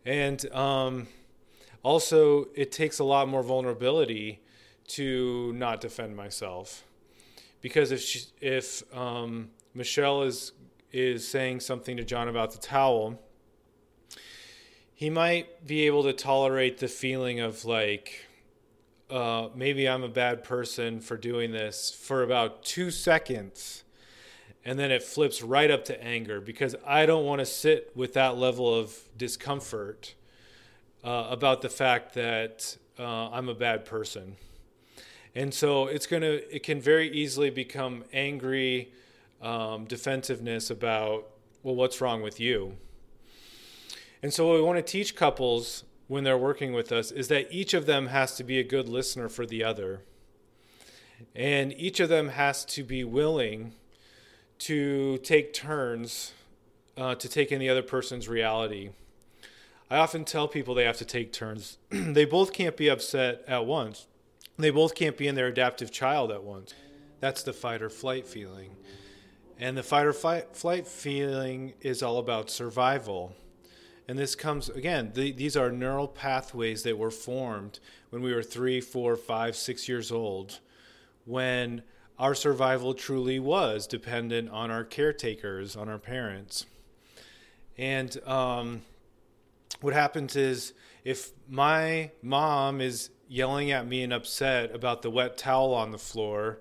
[0.04, 1.06] And um,
[1.82, 4.40] also, it takes a lot more vulnerability
[4.88, 6.84] to not defend myself
[7.60, 10.52] because if she, if um, Michelle is
[10.92, 13.18] is saying something to John about the towel,
[14.94, 18.26] he might be able to tolerate the feeling of like
[19.10, 23.84] uh, maybe I'm a bad person for doing this for about two seconds.
[24.64, 28.14] And then it flips right up to anger because I don't want to sit with
[28.14, 30.14] that level of discomfort
[31.04, 34.36] uh, about the fact that uh, I'm a bad person.
[35.34, 38.92] And so it's going to, it can very easily become angry
[39.40, 41.26] um, defensiveness about,
[41.62, 42.76] well, what's wrong with you?
[44.22, 47.50] And so what we want to teach couples when they're working with us is that
[47.50, 50.02] each of them has to be a good listener for the other.
[51.34, 53.72] And each of them has to be willing
[54.58, 56.32] to take turns
[56.96, 58.90] uh, to take in the other person's reality.
[59.92, 61.76] I often tell people they have to take turns.
[61.90, 64.06] they both can't be upset at once.
[64.56, 66.72] They both can't be in their adaptive child at once.
[67.20, 68.70] That's the fight or flight feeling.
[69.58, 73.36] And the fight or flight, flight feeling is all about survival.
[74.08, 77.78] And this comes, again, the, these are neural pathways that were formed
[78.08, 80.60] when we were three, four, five, six years old,
[81.26, 81.82] when
[82.18, 86.64] our survival truly was dependent on our caretakers, on our parents.
[87.76, 88.80] And um,
[89.80, 95.36] what happens is if my mom is yelling at me and upset about the wet
[95.36, 96.60] towel on the floor,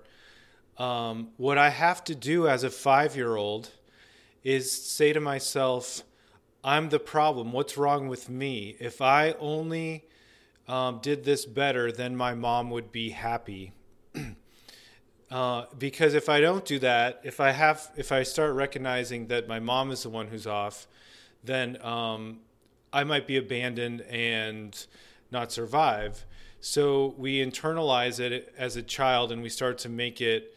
[0.78, 3.70] um, what I have to do as a five year old
[4.42, 6.02] is say to myself,
[6.64, 7.52] I'm the problem.
[7.52, 8.76] What's wrong with me?
[8.80, 10.04] If I only
[10.68, 13.72] um, did this better, then my mom would be happy.
[15.30, 19.48] uh, because if I don't do that, if I have, if I start recognizing that
[19.48, 20.86] my mom is the one who's off,
[21.44, 22.40] then um,
[22.92, 24.86] I might be abandoned and
[25.30, 26.24] not survive.
[26.60, 30.54] So we internalize it as a child, and we start to make it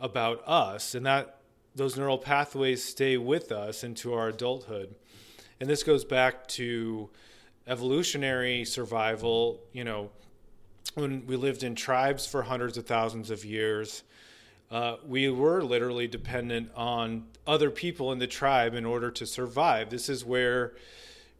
[0.00, 1.38] about us, and that
[1.74, 4.94] those neural pathways stay with us into our adulthood
[5.60, 7.08] and this goes back to
[7.66, 9.60] evolutionary survival.
[9.72, 10.10] You know,
[10.94, 14.02] when we lived in tribes for hundreds of thousands of years,
[14.70, 19.90] uh, we were literally dependent on other people in the tribe in order to survive.
[19.90, 20.74] This is where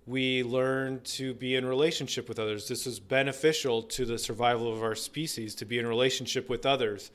[0.07, 2.69] we learn to be in relationship with others.
[2.69, 7.11] This is beneficial to the survival of our species to be in relationship with others.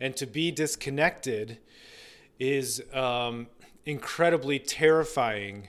[0.00, 1.58] And to be disconnected
[2.38, 3.48] is um,
[3.84, 5.68] incredibly terrifying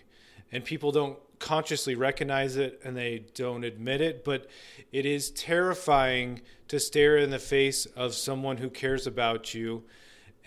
[0.52, 4.48] and people don't consciously recognize it and they don't admit it, but
[4.92, 9.84] it is terrifying to stare in the face of someone who cares about you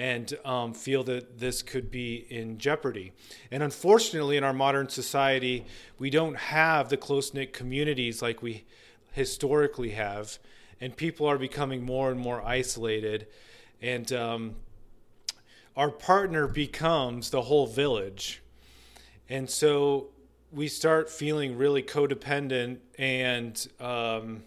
[0.02, 3.12] and um, feel that this could be in jeopardy.
[3.50, 5.64] And unfortunately, in our modern society,
[5.98, 8.64] we don't have the close knit communities like we
[9.12, 10.38] historically have,
[10.80, 13.26] and people are becoming more and more isolated.
[13.80, 14.54] And um,
[15.76, 18.42] our partner becomes the whole village
[19.32, 20.08] and so
[20.50, 24.42] we start feeling really codependent and um,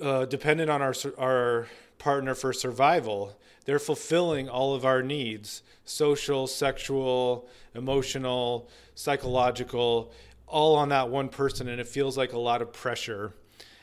[0.00, 1.68] uh, dependent on our our
[1.98, 3.38] partner for survival.
[3.64, 10.12] They're fulfilling all of our needs social, sexual, emotional, psychological,
[10.46, 11.68] all on that one person.
[11.68, 13.34] And it feels like a lot of pressure.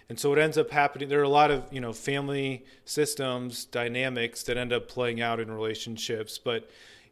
[0.08, 3.66] And so what ends up happening, there are a lot of, you know, family systems,
[3.66, 6.38] dynamics that end up playing out in relationships.
[6.38, 6.70] But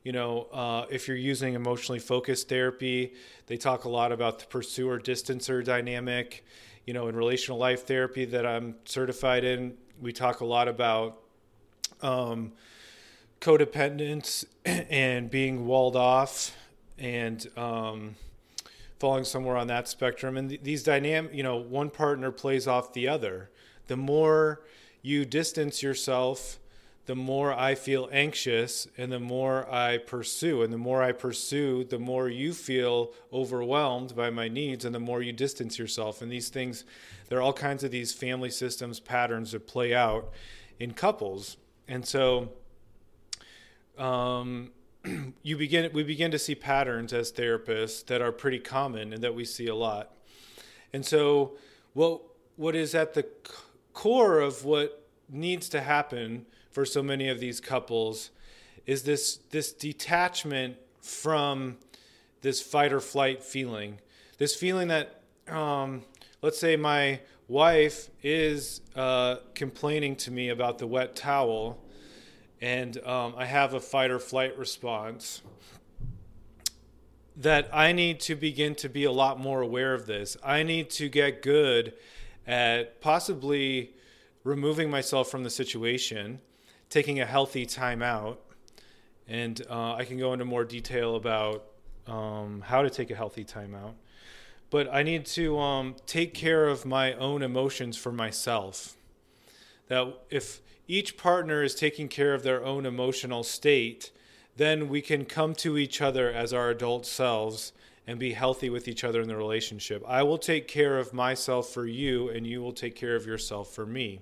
[0.08, 3.14] you know, uh, if you're using emotionally focused therapy,
[3.48, 6.46] they talk a lot about the pursuer distancer dynamic.
[6.86, 11.27] You know, in relational life therapy that I'm certified in, we talk a lot about
[12.02, 12.52] um,
[13.42, 16.56] codependence and being walled off
[16.98, 18.16] and um,
[19.00, 20.38] falling somewhere on that spectrum.
[20.38, 23.50] And th- these dynamic, you know, one partner plays off the other.
[23.88, 24.62] The more
[25.02, 26.60] you distance yourself
[27.08, 30.62] the more I feel anxious and the more I pursue.
[30.62, 35.00] And the more I pursue, the more you feel overwhelmed by my needs and the
[35.00, 36.22] more you distance yourself.
[36.22, 36.84] And these things,
[37.30, 40.32] there are all kinds of these family systems patterns that play out
[40.80, 41.56] in couples.
[41.88, 42.50] And so,
[43.98, 44.72] um,
[45.44, 49.34] you begin we begin to see patterns as therapists that are pretty common and that
[49.34, 50.14] we see a lot.
[50.94, 51.58] And so
[51.94, 52.22] what
[52.56, 53.26] what is at the
[53.94, 58.32] core of what needs to happen for so many of these couples
[58.86, 61.78] is this this detachment from
[62.42, 64.00] this fight or flight feeling.
[64.38, 66.04] This feeling that um,
[66.42, 71.82] let's say my wife is uh, complaining to me about the wet towel,
[72.62, 75.42] and um, I have a fight or flight response,
[77.36, 80.36] that I need to begin to be a lot more aware of this.
[80.44, 81.94] I need to get good
[82.48, 83.94] at possibly
[84.44, 86.40] removing myself from the situation,
[86.90, 88.42] taking a healthy time out.
[89.28, 91.66] And uh, I can go into more detail about
[92.08, 93.96] um, how to take a healthy time out
[94.70, 98.96] but I need to um, take care of my own emotions for myself.
[99.88, 104.12] That if each partner is taking care of their own emotional state,
[104.58, 107.72] then we can come to each other as our adult selves
[108.06, 110.04] and be healthy with each other in the relationship.
[110.08, 113.74] I will take care of myself for you, and you will take care of yourself
[113.74, 114.22] for me.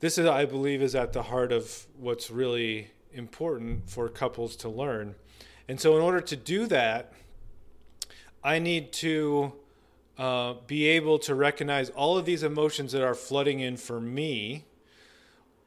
[0.00, 4.68] This is, I believe, is at the heart of what's really important for couples to
[4.68, 5.16] learn.
[5.68, 7.12] And so, in order to do that,
[8.44, 9.54] I need to
[10.18, 14.66] uh, be able to recognize all of these emotions that are flooding in for me.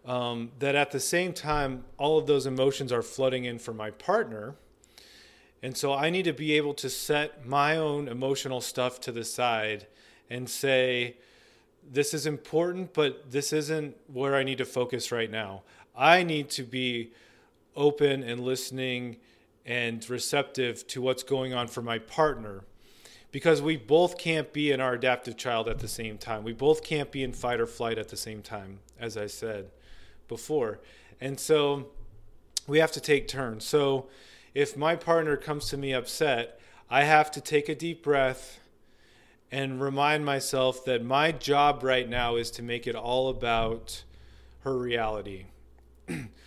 [0.05, 3.91] Um, that at the same time, all of those emotions are flooding in for my
[3.91, 4.55] partner.
[5.61, 9.25] And so I need to be able to set my own emotional stuff to the
[9.25, 9.87] side
[10.29, 11.17] and say,
[11.91, 15.63] this is important, but this isn't where I need to focus right now.
[15.93, 17.11] I need to be
[17.75, 19.17] open and listening
[19.67, 22.63] and receptive to what's going on for my partner
[23.31, 26.43] because we both can't be in our adaptive child at the same time.
[26.43, 29.69] We both can't be in fight or flight at the same time, as I said
[30.29, 30.79] before.
[31.19, 31.89] And so
[32.65, 33.65] we have to take turns.
[33.65, 34.07] So
[34.53, 36.59] if my partner comes to me upset,
[36.89, 38.59] I have to take a deep breath
[39.51, 44.03] and remind myself that my job right now is to make it all about
[44.61, 45.45] her reality.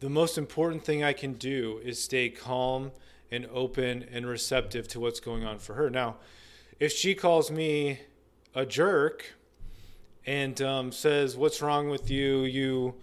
[0.00, 2.92] the most important thing I can do is stay calm
[3.30, 5.90] and open and receptive to what's going on for her.
[5.90, 6.16] Now,
[6.78, 8.00] if she calls me
[8.54, 9.34] a jerk
[10.24, 12.42] and um, says, What's wrong with you?
[12.42, 12.94] You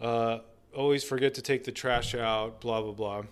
[0.00, 0.38] uh,
[0.76, 3.22] always forget to take the trash out, blah, blah, blah.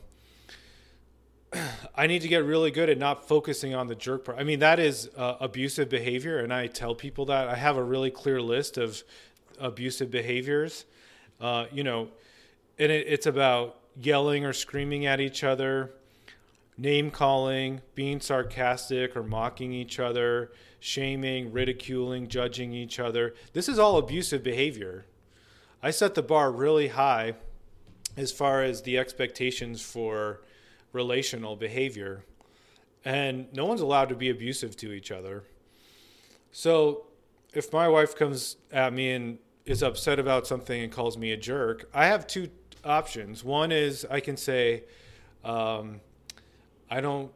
[1.94, 4.38] I need to get really good at not focusing on the jerk part.
[4.38, 7.48] I mean, that is uh, abusive behavior, and I tell people that.
[7.48, 9.02] I have a really clear list of
[9.60, 10.86] abusive behaviors.
[11.40, 12.08] Uh, you know,
[12.82, 15.94] and it, it's about yelling or screaming at each other,
[16.76, 23.34] name calling, being sarcastic or mocking each other, shaming, ridiculing, judging each other.
[23.52, 25.06] This is all abusive behavior.
[25.80, 27.34] I set the bar really high
[28.16, 30.42] as far as the expectations for
[30.92, 32.24] relational behavior.
[33.04, 35.44] And no one's allowed to be abusive to each other.
[36.50, 37.06] So
[37.54, 41.36] if my wife comes at me and is upset about something and calls me a
[41.36, 42.48] jerk, I have two
[42.84, 43.44] options.
[43.44, 44.84] One is I can say,
[45.44, 46.00] um,
[46.90, 47.32] I don't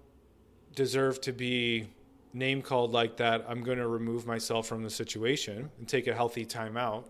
[0.74, 1.88] deserve to be
[2.32, 3.44] name called like that.
[3.48, 7.08] I'm going to remove myself from the situation and take a healthy time out.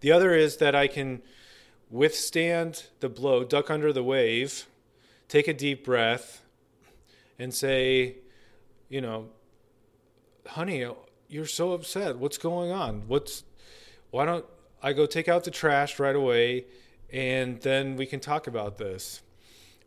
[0.00, 1.22] The other is that I can
[1.90, 4.66] withstand the blow, duck under the wave,
[5.28, 6.42] take a deep breath,
[7.38, 8.16] and say,
[8.88, 9.28] you know,
[10.46, 10.86] honey,
[11.28, 12.18] you're so upset.
[12.18, 13.04] What's going on?
[13.06, 13.44] What's
[14.10, 14.44] why don't
[14.82, 16.64] I go take out the trash right away
[17.12, 19.22] and then we can talk about this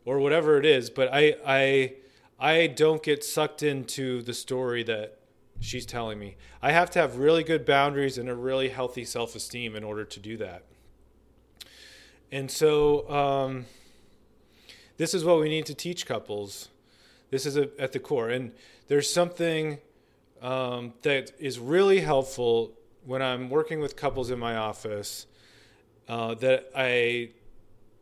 [0.04, 0.90] or whatever it is.
[0.90, 1.94] But I I
[2.38, 5.18] I don't get sucked into the story that
[5.60, 6.36] she's telling me.
[6.62, 10.04] I have to have really good boundaries and a really healthy self esteem in order
[10.04, 10.64] to do that.
[12.30, 13.66] And so um,
[14.96, 16.68] this is what we need to teach couples.
[17.30, 18.28] This is a, at the core.
[18.28, 18.52] And
[18.88, 19.78] there's something
[20.42, 22.72] um, that is really helpful
[23.04, 25.26] when I'm working with couples in my office
[26.08, 27.30] uh, that I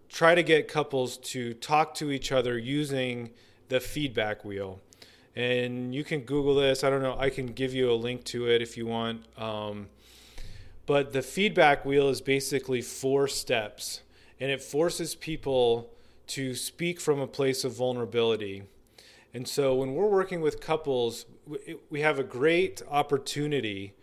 [0.08, 3.30] try to get couples to talk to each other using
[3.68, 4.80] the feedback wheel.
[5.34, 6.84] And you can Google this.
[6.84, 7.16] I don't know.
[7.18, 9.24] I can give you a link to it if you want.
[9.38, 9.88] Um,
[10.84, 14.02] but the feedback wheel is basically four steps,
[14.38, 15.90] and it forces people
[16.26, 18.64] to speak from a place of vulnerability.
[19.32, 21.24] And so when we're working with couples,
[21.88, 23.94] we have a great opportunity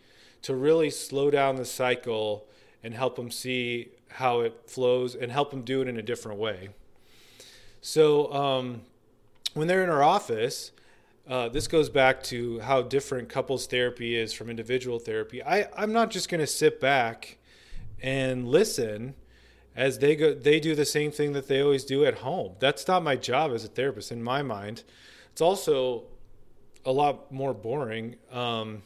[0.42, 2.46] to really slow down the cycle
[2.82, 6.38] and help them see how it flows and help them do it in a different
[6.38, 6.70] way.
[7.80, 8.82] So um,
[9.54, 10.72] when they're in our office,
[11.28, 15.42] uh, this goes back to how different couples therapy is from individual therapy.
[15.42, 17.38] I, I'm not just going to sit back
[18.02, 19.14] and listen
[19.76, 22.56] as they go they do the same thing that they always do at home.
[22.58, 24.82] That's not my job as a therapist in my mind.
[25.30, 26.04] It's also
[26.84, 28.16] a lot more boring.
[28.32, 28.82] Um,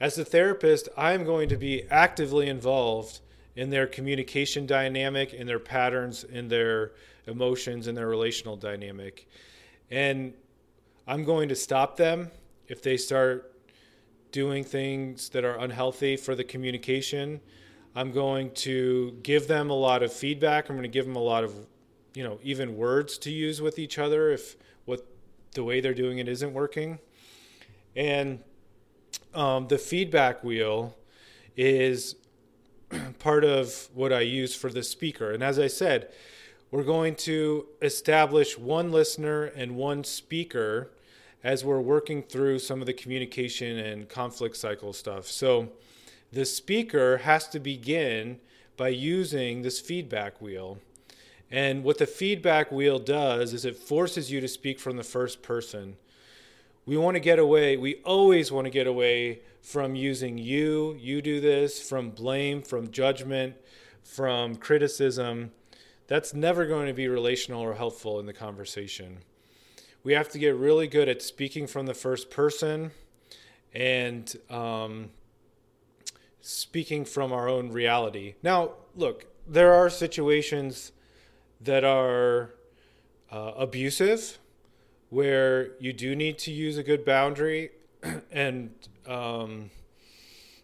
[0.00, 3.20] as a therapist, I'm going to be actively involved
[3.54, 6.92] in their communication dynamic, in their patterns, in their
[7.26, 9.28] emotions, in their relational dynamic.
[9.90, 10.32] And
[11.06, 12.30] I'm going to stop them
[12.68, 13.52] if they start
[14.32, 17.40] doing things that are unhealthy for the communication.
[17.94, 20.70] I'm going to give them a lot of feedback.
[20.70, 21.52] I'm going to give them a lot of,
[22.14, 25.04] you know, even words to use with each other if what
[25.52, 27.00] the way they're doing it isn't working.
[27.96, 28.38] And
[29.34, 30.96] um, the feedback wheel
[31.56, 32.16] is
[33.18, 35.30] part of what I use for the speaker.
[35.32, 36.10] And as I said,
[36.70, 40.90] we're going to establish one listener and one speaker
[41.42, 45.26] as we're working through some of the communication and conflict cycle stuff.
[45.26, 45.70] So
[46.32, 48.38] the speaker has to begin
[48.76, 50.78] by using this feedback wheel.
[51.50, 55.42] And what the feedback wheel does is it forces you to speak from the first
[55.42, 55.96] person.
[56.86, 61.22] We want to get away, we always want to get away from using you, you
[61.22, 63.54] do this, from blame, from judgment,
[64.02, 65.52] from criticism.
[66.06, 69.18] That's never going to be relational or helpful in the conversation
[70.02, 72.90] we have to get really good at speaking from the first person
[73.74, 75.10] and um,
[76.40, 78.34] speaking from our own reality.
[78.42, 80.92] Now, look, there are situations
[81.60, 82.54] that are
[83.30, 84.38] uh, abusive
[85.10, 87.70] where you do need to use a good boundary,
[88.32, 88.70] and
[89.06, 89.70] um,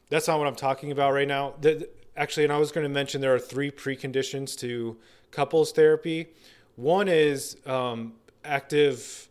[0.09, 1.55] that's not what I'm talking about right now.
[1.61, 4.97] The, actually, and I was going to mention there are three preconditions to
[5.30, 6.28] couples therapy.
[6.76, 9.28] One is um, active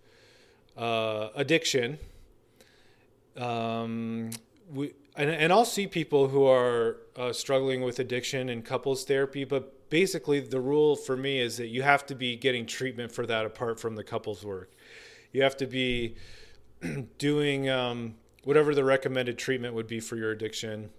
[0.77, 1.97] uh, addiction.
[3.37, 4.31] Um,
[4.73, 9.45] we, and, and I'll see people who are uh, struggling with addiction in couples therapy,
[9.45, 13.25] but basically the rule for me is that you have to be getting treatment for
[13.25, 14.71] that apart from the couples work.
[15.35, 16.15] You have to be
[17.17, 18.15] doing um,
[18.45, 20.89] whatever the recommended treatment would be for your addiction.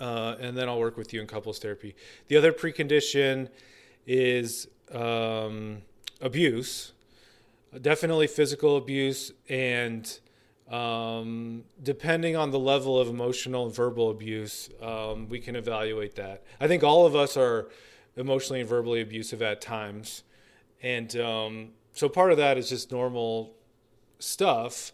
[0.00, 1.94] Uh, and then I'll work with you in couples therapy.
[2.26, 3.48] The other precondition
[4.06, 5.82] is um,
[6.20, 6.92] abuse
[7.80, 10.20] definitely physical abuse and
[10.70, 16.44] um, depending on the level of emotional and verbal abuse um, we can evaluate that
[16.60, 17.68] i think all of us are
[18.16, 20.22] emotionally and verbally abusive at times
[20.82, 23.54] and um, so part of that is just normal
[24.18, 24.92] stuff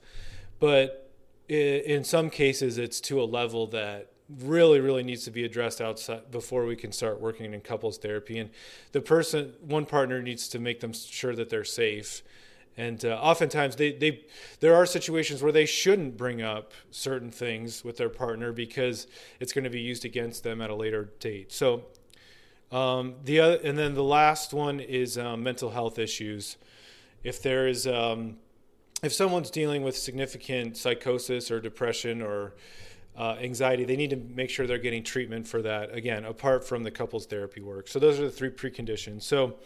[0.60, 1.10] but
[1.48, 6.30] in some cases it's to a level that really really needs to be addressed outside
[6.30, 8.38] before we can start working in couples therapy.
[8.38, 8.50] And
[8.92, 12.22] the person one partner needs to make them sure that they're safe.
[12.76, 14.24] And uh, oftentimes they, they
[14.60, 19.06] there are situations where they shouldn't bring up certain things with their partner because
[19.40, 21.52] it's going to be used against them at a later date.
[21.52, 21.84] So
[22.70, 26.56] um, the other, and then the last one is um, mental health issues
[27.22, 28.36] if there is um,
[29.02, 32.54] if someone's dealing with significant psychosis or depression or
[33.16, 35.94] uh, anxiety, they need to make sure they're getting treatment for that.
[35.94, 37.88] Again, apart from the couples therapy work.
[37.88, 39.22] So those are the three preconditions.
[39.22, 39.56] So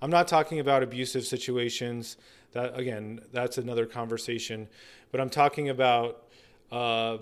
[0.00, 2.16] I'm not talking about abusive situations.
[2.52, 4.68] That again, that's another conversation.
[5.10, 6.24] But I'm talking about
[6.72, 7.18] uh,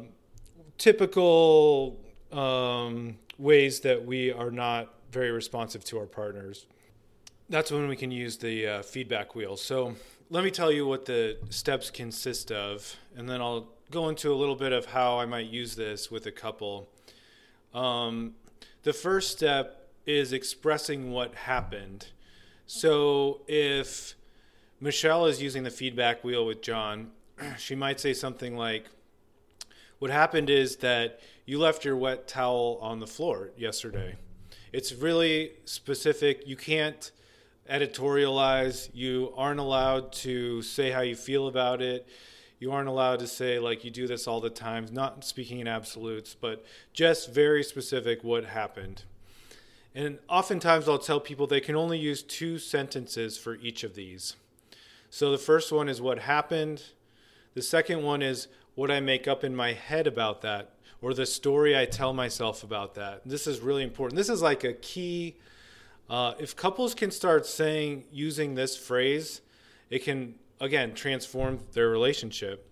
[0.79, 2.01] typical
[2.33, 6.67] um, ways that we are not very responsive to our partners.
[7.53, 9.59] That's when we can use the uh, feedback wheel.
[9.59, 9.95] So
[10.31, 14.35] let me tell you what the steps consist of, and then I'll go into a
[14.35, 16.89] little bit of how I might use this with a couple.
[17.75, 18.37] Um,
[18.85, 22.07] the first step is expressing what happened.
[22.67, 24.15] So if
[24.81, 27.11] Michelle is using the feedback wheel with John.
[27.59, 28.87] She might say something like,
[29.99, 34.17] What happened is that you left your wet towel on the floor yesterday.
[34.73, 36.47] It's really specific.
[36.47, 37.11] You can't
[37.71, 38.91] editorialize.
[38.93, 42.09] You aren't allowed to say how you feel about it.
[42.59, 45.67] You aren't allowed to say, like, you do this all the time, not speaking in
[45.67, 49.03] absolutes, but just very specific what happened.
[49.95, 54.37] And oftentimes I'll tell people they can only use two sentences for each of these.
[55.11, 56.83] So the first one is what happened.
[57.55, 60.71] The second one is what I make up in my head about that
[61.03, 63.23] or the story I tell myself about that.
[63.27, 64.17] This is really important.
[64.17, 65.37] This is like a key.
[66.09, 69.41] Uh, if couples can start saying, using this phrase,
[69.91, 72.69] it can, again, transform their relationship.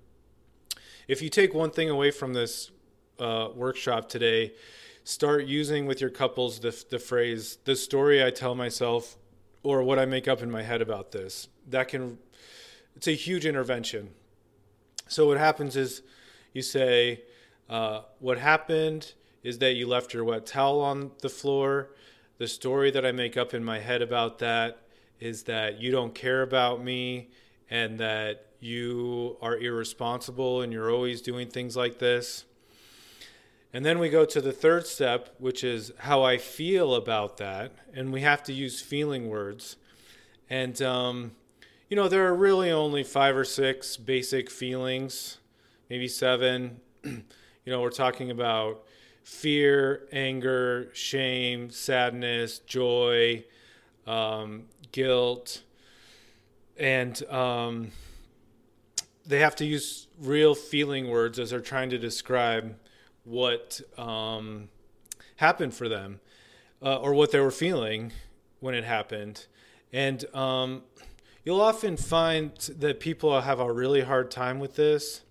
[1.09, 2.71] If you take one thing away from this
[3.19, 4.53] uh, workshop today,
[5.05, 9.17] start using with your couples the, the phrase, the story I tell myself,
[9.63, 11.49] or what I make up in my head about this.
[11.69, 12.19] That can
[12.97, 14.11] it's a huge intervention.
[15.09, 16.03] So what happens is
[16.53, 17.23] you say,
[17.69, 21.91] uh, what happened is that you left your wet towel on the floor.
[22.41, 24.79] The story that I make up in my head about that
[25.21, 27.29] is that you don't care about me
[27.69, 32.47] and that you are irresponsible and you're always doing things like this.
[33.75, 37.73] And then we go to the third step, which is how I feel about that.
[37.93, 39.77] And we have to use feeling words.
[40.49, 41.33] And um,
[41.91, 45.37] you know, there are really only five or six basic feelings,
[45.91, 46.81] maybe seven.
[47.67, 48.87] You know, we're talking about
[49.23, 53.45] fear, anger, shame, sadness, joy,
[54.07, 55.63] um, guilt,
[56.79, 57.93] and um,
[59.27, 62.77] they have to use real feeling words as they're trying to describe
[63.25, 64.69] what um,
[65.37, 66.21] happened for them
[66.83, 68.13] uh, or what they were feeling
[68.61, 69.47] when it happened.
[69.93, 70.83] And um,
[71.45, 75.23] you'll often find that people have a really hard time with this.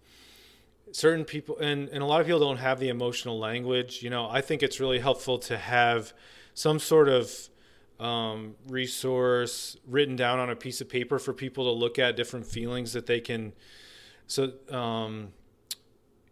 [0.92, 4.02] Certain people, and, and a lot of people don't have the emotional language.
[4.02, 6.14] You know, I think it's really helpful to have
[6.54, 7.32] some sort of
[8.00, 12.46] um, resource written down on a piece of paper for people to look at different
[12.46, 13.54] feelings that they can.
[14.28, 15.30] So, um,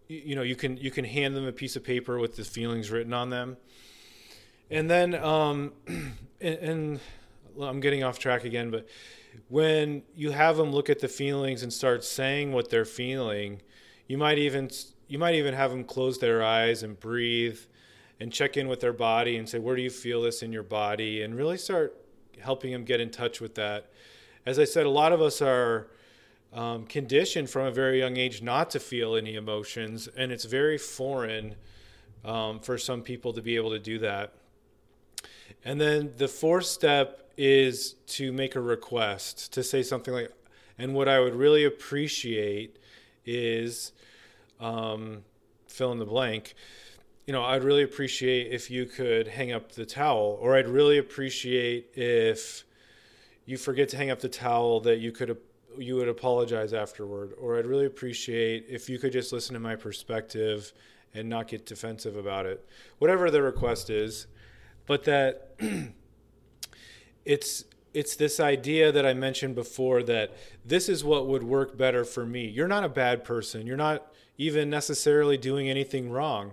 [0.07, 2.43] you, you know, you can you can hand them a piece of paper with the
[2.43, 3.57] feelings written on them,
[4.71, 6.99] and then um, and, and
[7.61, 8.87] I'm getting off track again, but
[9.49, 13.61] when you have them look at the feelings and start saying what they're feeling,
[14.07, 14.69] you might even
[15.07, 17.59] you might even have them close their eyes and breathe
[18.19, 20.63] and check in with their body and say where do you feel this in your
[20.63, 21.95] body and really start
[22.39, 23.89] helping them get in touch with that.
[24.45, 25.87] As I said, a lot of us are
[26.53, 30.77] um, conditioned from a very young age not to feel any emotions, and it's very
[30.77, 31.55] foreign
[32.23, 34.33] um, for some people to be able to do that.
[35.65, 40.31] And then the fourth step is to make a request, to say something like,
[40.77, 42.77] and what I would really appreciate
[43.27, 43.91] is
[44.59, 45.23] um,
[45.67, 46.55] fill in the blank.
[47.27, 50.97] You know, I'd really appreciate if you could hang up the towel, or I'd really
[50.97, 52.63] appreciate if
[53.45, 55.37] you forget to hang up the towel that you could
[55.77, 59.75] you would apologize afterward, or I'd really appreciate if you could just listen to my
[59.75, 60.73] perspective
[61.13, 62.67] and not get defensive about it.
[62.97, 64.27] Whatever the request is,
[64.85, 65.51] but that
[67.25, 67.65] it's
[67.97, 72.27] it's this idea that I mentioned before that this is what would work better for
[72.27, 72.45] me.
[72.45, 73.65] You're not a bad person.
[73.65, 76.51] You're not even necessarily doing anything wrong.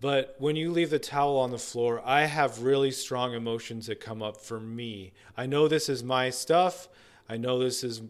[0.00, 4.00] But when you leave the towel on the floor, I have really strong emotions that
[4.00, 5.12] come up for me.
[5.36, 6.88] I know this is my stuff.
[7.28, 8.00] I know this is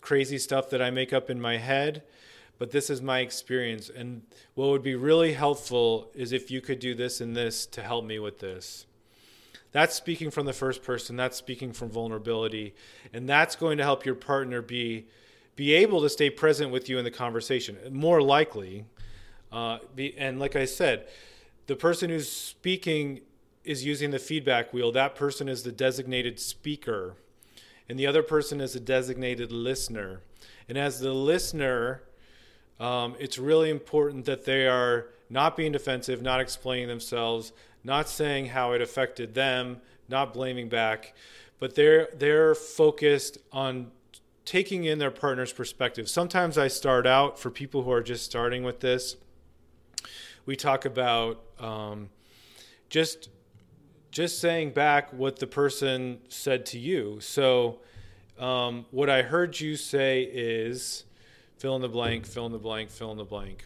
[0.00, 2.02] crazy stuff that I make up in my head,
[2.58, 3.90] but this is my experience.
[3.90, 4.22] And
[4.54, 8.06] what would be really helpful is if you could do this and this to help
[8.06, 8.86] me with this.
[9.76, 11.16] That's speaking from the first person.
[11.16, 12.74] That's speaking from vulnerability,
[13.12, 15.04] and that's going to help your partner be
[15.54, 17.76] be able to stay present with you in the conversation.
[17.90, 18.86] More likely,
[19.52, 21.06] uh, be, and like I said,
[21.66, 23.20] the person who's speaking
[23.64, 24.92] is using the feedback wheel.
[24.92, 27.16] That person is the designated speaker,
[27.86, 30.22] and the other person is a designated listener.
[30.70, 32.00] And as the listener,
[32.80, 37.52] um, it's really important that they are not being defensive, not explaining themselves,
[37.86, 41.14] not saying how it affected them, not blaming back,
[41.60, 43.92] but they're they're focused on
[44.44, 46.08] taking in their partner's perspective.
[46.08, 49.16] Sometimes I start out for people who are just starting with this.
[50.46, 52.10] We talk about um,
[52.88, 53.28] just
[54.10, 57.18] just saying back what the person said to you.
[57.20, 57.78] So,
[58.38, 61.04] um, what I heard you say is
[61.58, 63.64] fill in the blank, fill in the blank, fill in the blank.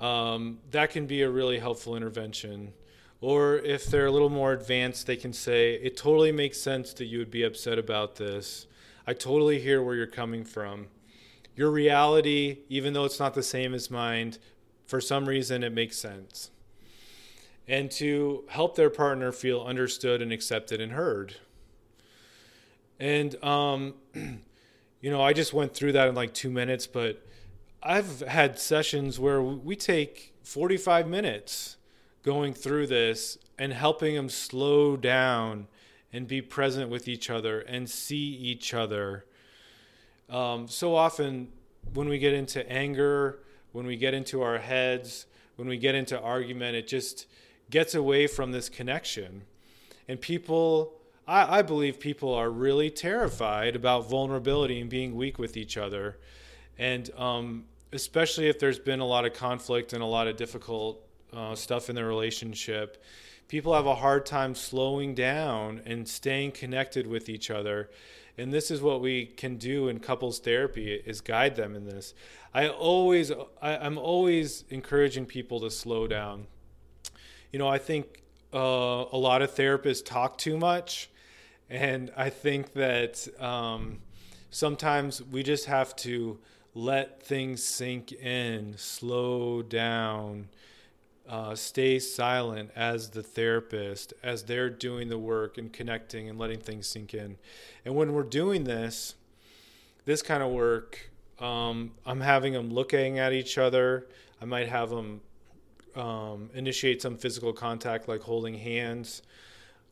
[0.00, 2.72] Um, that can be a really helpful intervention.
[3.20, 7.06] Or if they're a little more advanced, they can say, It totally makes sense that
[7.06, 8.66] you would be upset about this.
[9.06, 10.86] I totally hear where you're coming from.
[11.54, 14.34] Your reality, even though it's not the same as mine,
[14.86, 16.50] for some reason it makes sense.
[17.68, 21.36] And to help their partner feel understood and accepted and heard.
[22.98, 27.26] And, um, you know, I just went through that in like two minutes, but
[27.82, 31.76] I've had sessions where we take 45 minutes
[32.22, 35.66] going through this and helping them slow down
[36.12, 39.24] and be present with each other and see each other.
[40.28, 41.48] Um, so often,
[41.94, 43.40] when we get into anger,
[43.72, 47.26] when we get into our heads, when we get into argument, it just
[47.70, 49.42] gets away from this connection.
[50.08, 50.94] And people,
[51.26, 56.18] I, I believe people are really terrified about vulnerability and being weak with each other.
[56.78, 61.00] And um, especially if there's been a lot of conflict and a lot of difficult
[61.32, 63.02] uh, stuff in their relationship,
[63.48, 67.90] people have a hard time slowing down and staying connected with each other.
[68.38, 72.14] And this is what we can do in couples therapy is guide them in this.
[72.54, 76.46] I always, I, I'm always encouraging people to slow down.
[77.52, 78.22] You know, I think
[78.54, 81.10] uh, a lot of therapists talk too much,
[81.68, 83.98] and I think that um,
[84.50, 86.38] sometimes we just have to
[86.74, 90.48] let things sink in, slow down,
[91.28, 96.58] uh, stay silent as the therapist, as they're doing the work and connecting and letting
[96.58, 97.36] things sink in.
[97.84, 99.14] And when we're doing this,
[100.04, 104.08] this kind of work, um, I'm having them looking at each other.
[104.42, 105.20] I might have them
[105.94, 109.22] um, initiate some physical contact, like holding hands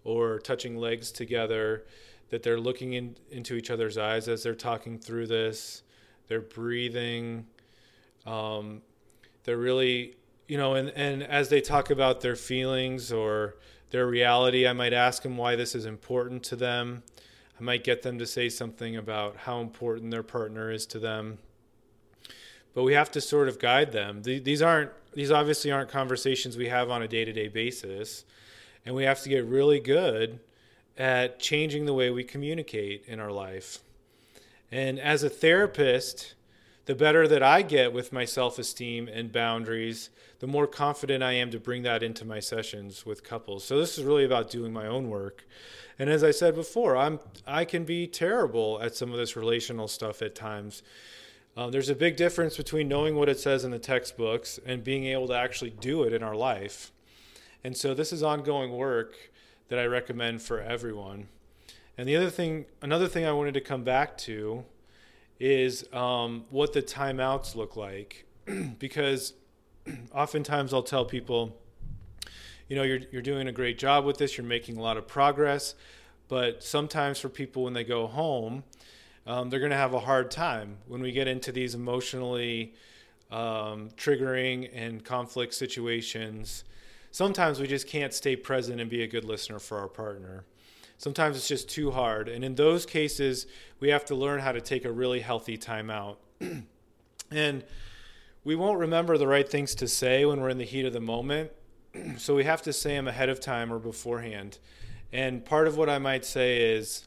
[0.04, 1.84] or touching legs together,
[2.30, 5.82] that they're looking in, into each other's eyes as they're talking through this.
[6.26, 7.46] They're breathing.
[8.26, 8.82] Um,
[9.44, 10.16] they're really,
[10.48, 13.54] you know, and, and as they talk about their feelings or
[13.90, 17.02] their reality, I might ask them why this is important to them.
[17.60, 21.38] I might get them to say something about how important their partner is to them.
[22.74, 24.22] But we have to sort of guide them.
[24.22, 28.24] These aren't these obviously aren't conversations we have on a day-to-day basis,
[28.86, 30.38] and we have to get really good
[30.96, 33.80] at changing the way we communicate in our life.
[34.70, 36.34] And as a therapist,
[36.88, 40.08] the better that I get with my self-esteem and boundaries,
[40.38, 43.62] the more confident I am to bring that into my sessions with couples.
[43.62, 45.46] So this is really about doing my own work.
[45.98, 49.86] And as I said before, I'm I can be terrible at some of this relational
[49.86, 50.82] stuff at times.
[51.58, 55.04] Um, there's a big difference between knowing what it says in the textbooks and being
[55.04, 56.90] able to actually do it in our life.
[57.62, 59.14] And so this is ongoing work
[59.68, 61.28] that I recommend for everyone.
[61.98, 64.64] And the other thing, another thing I wanted to come back to
[65.40, 68.26] is um, what the timeouts look like,
[68.78, 69.34] because
[70.14, 71.56] oftentimes I'll tell people,
[72.68, 75.06] you know, you're you're doing a great job with this, you're making a lot of
[75.06, 75.74] progress,
[76.28, 78.64] but sometimes for people when they go home,
[79.26, 82.74] um, they're going to have a hard time when we get into these emotionally
[83.30, 86.64] um, triggering and conflict situations.
[87.10, 90.44] Sometimes we just can't stay present and be a good listener for our partner.
[90.98, 92.28] Sometimes it's just too hard.
[92.28, 93.46] And in those cases,
[93.78, 96.18] we have to learn how to take a really healthy time out.
[97.30, 97.64] and
[98.42, 101.00] we won't remember the right things to say when we're in the heat of the
[101.00, 101.52] moment.
[102.18, 104.58] so we have to say them ahead of time or beforehand.
[105.12, 107.06] And part of what I might say is,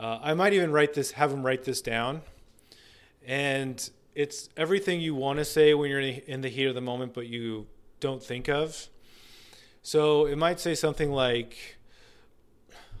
[0.00, 2.22] uh, I might even write this, have them write this down.
[3.24, 7.14] And it's everything you want to say when you're in the heat of the moment,
[7.14, 7.68] but you
[8.00, 8.88] don't think of.
[9.82, 11.78] So it might say something like,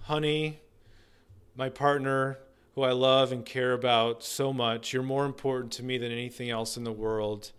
[0.04, 0.60] honey,
[1.54, 2.38] my partner,
[2.74, 6.50] who I love and care about so much, you're more important to me than anything
[6.50, 7.52] else in the world.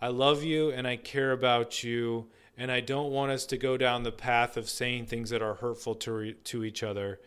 [0.00, 2.26] I love you and I care about you,
[2.56, 5.54] and I don't want us to go down the path of saying things that are
[5.54, 7.20] hurtful to, re- to each other.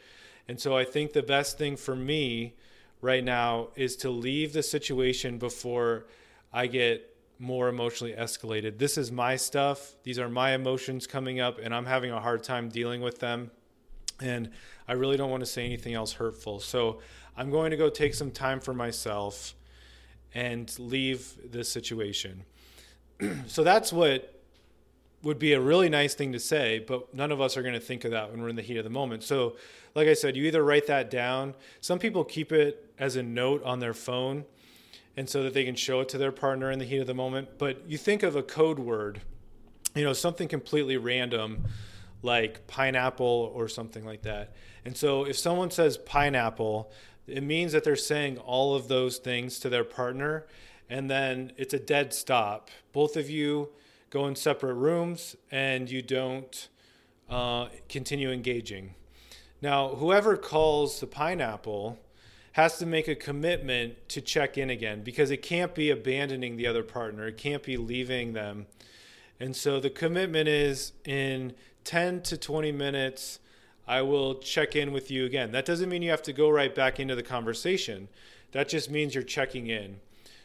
[0.47, 2.55] And so I think the best thing for me
[2.99, 6.07] right now is to leave the situation before
[6.51, 8.77] I get more emotionally escalated.
[8.79, 9.95] This is my stuff.
[10.03, 13.51] These are my emotions coming up, and I'm having a hard time dealing with them
[14.21, 14.49] and
[14.87, 16.59] I really don't want to say anything else hurtful.
[16.59, 16.99] So
[17.35, 19.55] I'm going to go take some time for myself
[20.33, 22.43] and leave this situation.
[23.47, 24.41] so that's what
[25.23, 27.79] would be a really nice thing to say, but none of us are going to
[27.79, 29.23] think of that when we're in the heat of the moment.
[29.23, 29.55] So,
[29.93, 31.53] like I said, you either write that down.
[31.79, 34.45] Some people keep it as a note on their phone
[35.17, 37.13] and so that they can show it to their partner in the heat of the
[37.13, 39.21] moment, but you think of a code word,
[39.93, 41.65] you know, something completely random
[42.21, 44.53] like pineapple or something like that.
[44.85, 46.91] And so if someone says pineapple,
[47.27, 50.47] it means that they're saying all of those things to their partner
[50.91, 52.69] and then it's a dead stop.
[52.91, 53.69] Both of you
[54.09, 56.67] go in separate rooms and you don't
[57.29, 58.95] uh, continue engaging.
[59.61, 61.97] Now, whoever calls the pineapple
[62.53, 66.67] has to make a commitment to check in again because it can't be abandoning the
[66.67, 68.65] other partner, it can't be leaving them.
[69.39, 71.53] And so the commitment is in
[71.83, 73.39] 10 to 20 minutes,
[73.87, 75.51] I will check in with you again.
[75.51, 78.07] That doesn't mean you have to go right back into the conversation.
[78.51, 79.99] That just means you're checking in.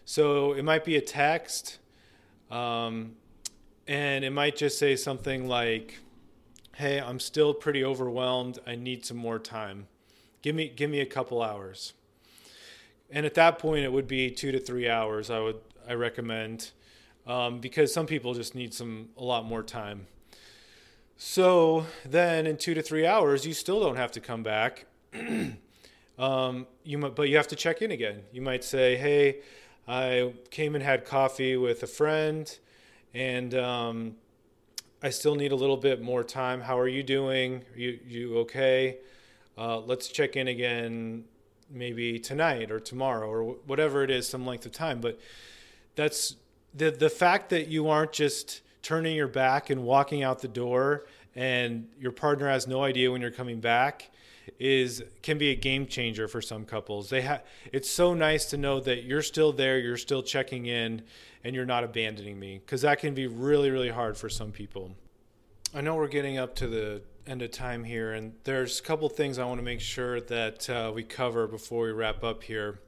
[0.05, 1.79] So it might be a text,
[2.51, 3.17] um,
[3.87, 5.99] and it might just say something like,
[6.77, 8.59] "Hey, I'm still pretty overwhelmed.
[8.67, 9.89] I need some more time.
[10.43, 11.93] Give me give me a couple hours."
[13.11, 15.31] And at that point, it would be two to three hours.
[15.31, 16.71] I would I recommend
[17.27, 20.07] um, because some people just need some a lot more time.
[21.19, 24.85] So then, in two to three hours, you still don't have to come back.
[26.19, 28.23] um, you might, but you have to check in again.
[28.33, 29.41] You might say, "Hey,
[29.89, 32.59] I came and had coffee with a friend,
[33.15, 34.17] and um,
[35.03, 36.61] I still need a little bit more time.
[36.61, 37.65] How are you doing?
[37.75, 38.99] Are you you okay?
[39.57, 41.25] Uh, let's check in again,
[41.71, 45.19] maybe tonight or tomorrow or whatever it is, some length of time." But
[45.95, 46.37] that's
[46.75, 51.07] the the fact that you aren't just turning your back and walking out the door
[51.35, 54.11] and your partner has no idea when you're coming back
[54.61, 57.11] is can be a game changer for some couples.
[57.11, 61.03] They have it's so nice to know that you're still there, you're still checking in
[61.43, 64.93] and you're not abandoning me because that can be really really hard for some people.
[65.75, 69.09] I know we're getting up to the end of time here and there's a couple
[69.09, 72.79] things I want to make sure that uh, we cover before we wrap up here.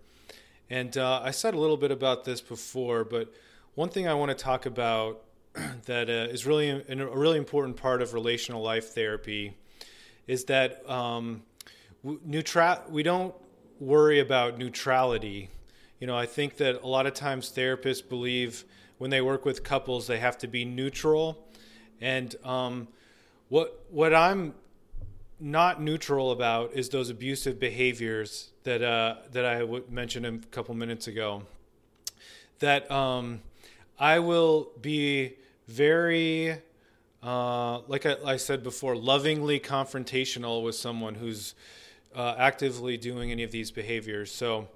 [0.71, 3.35] And uh, I said a little bit about this before, but
[3.75, 5.25] one thing I want to talk about
[5.87, 9.57] that uh, is really a, really important part of relational life therapy
[10.27, 11.43] is that um,
[12.03, 13.35] neutral we don't
[13.81, 15.51] worry about neutrality.
[16.01, 18.65] You know, I think that a lot of times therapists believe
[18.99, 21.47] when they work with couples they have to be neutral,
[22.01, 22.89] and um,
[23.49, 24.55] what what I'm
[25.41, 31.07] not neutral about is those abusive behaviors that uh, that I mentioned a couple minutes
[31.07, 31.43] ago.
[32.59, 33.41] That um,
[33.99, 35.37] I will be
[35.69, 36.57] very,
[37.23, 41.55] uh, like I, I, said before, lovingly confrontational with someone who's
[42.17, 44.33] uh, actively doing any of these behaviors.
[44.33, 44.69] So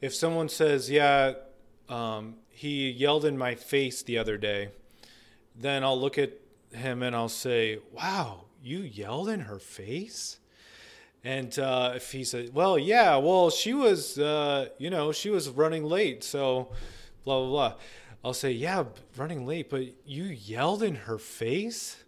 [0.00, 1.34] if someone says, "Yeah,
[1.88, 4.70] um, he yelled in my face the other day,"
[5.54, 6.32] then I'll look at
[6.72, 10.38] him and I'll say, "Wow, you yelled in her face?"
[11.24, 15.48] And uh, if he said, "Well, yeah, well, she was, uh, you know, she was
[15.48, 16.68] running late, so
[17.24, 17.74] blah blah blah,"
[18.24, 18.84] I'll say, "Yeah,
[19.16, 22.04] running late, but you yelled in her face.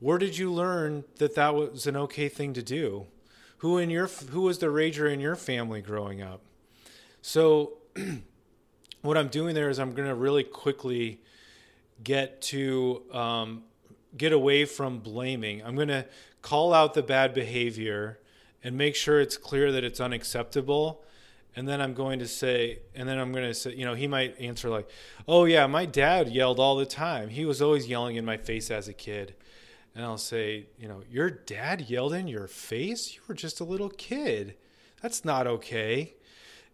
[0.00, 3.06] Where did you learn that that was an okay thing to do?
[3.58, 6.40] Who in your who was the rager in your family growing up?"
[7.22, 7.78] So,
[9.02, 11.20] what I'm doing there is I'm going to really quickly
[12.02, 13.62] get to um,
[14.16, 15.62] get away from blaming.
[15.64, 16.06] I'm going to
[16.42, 18.18] call out the bad behavior
[18.62, 21.02] and make sure it's clear that it's unacceptable.
[21.56, 24.08] And then I'm going to say, and then I'm going to say, you know, he
[24.08, 24.88] might answer like,
[25.28, 27.28] oh, yeah, my dad yelled all the time.
[27.28, 29.34] He was always yelling in my face as a kid.
[29.94, 33.14] And I'll say, you know, your dad yelled in your face?
[33.14, 34.56] You were just a little kid.
[35.00, 36.14] That's not okay.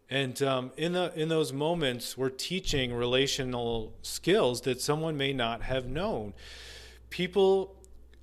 [0.08, 5.62] And um, in the in those moments, we're teaching relational skills that someone may not
[5.62, 6.34] have known.
[7.10, 7.76] People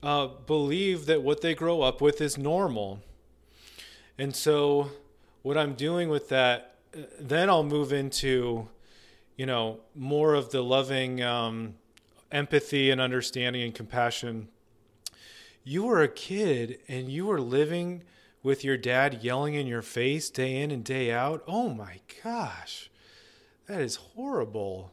[0.04, 3.02] uh, believe that what they grow up with is normal,
[4.18, 4.92] and so,
[5.48, 6.76] what I'm doing with that,
[7.18, 8.68] then I'll move into,
[9.38, 11.76] you know, more of the loving um,
[12.34, 14.50] empathy and understanding and compassion.
[15.64, 18.04] You were a kid and you were living
[18.44, 21.46] with your dad yelling in your face day in and day out.
[21.48, 22.90] Oh my gosh,
[23.68, 24.92] that is horrible.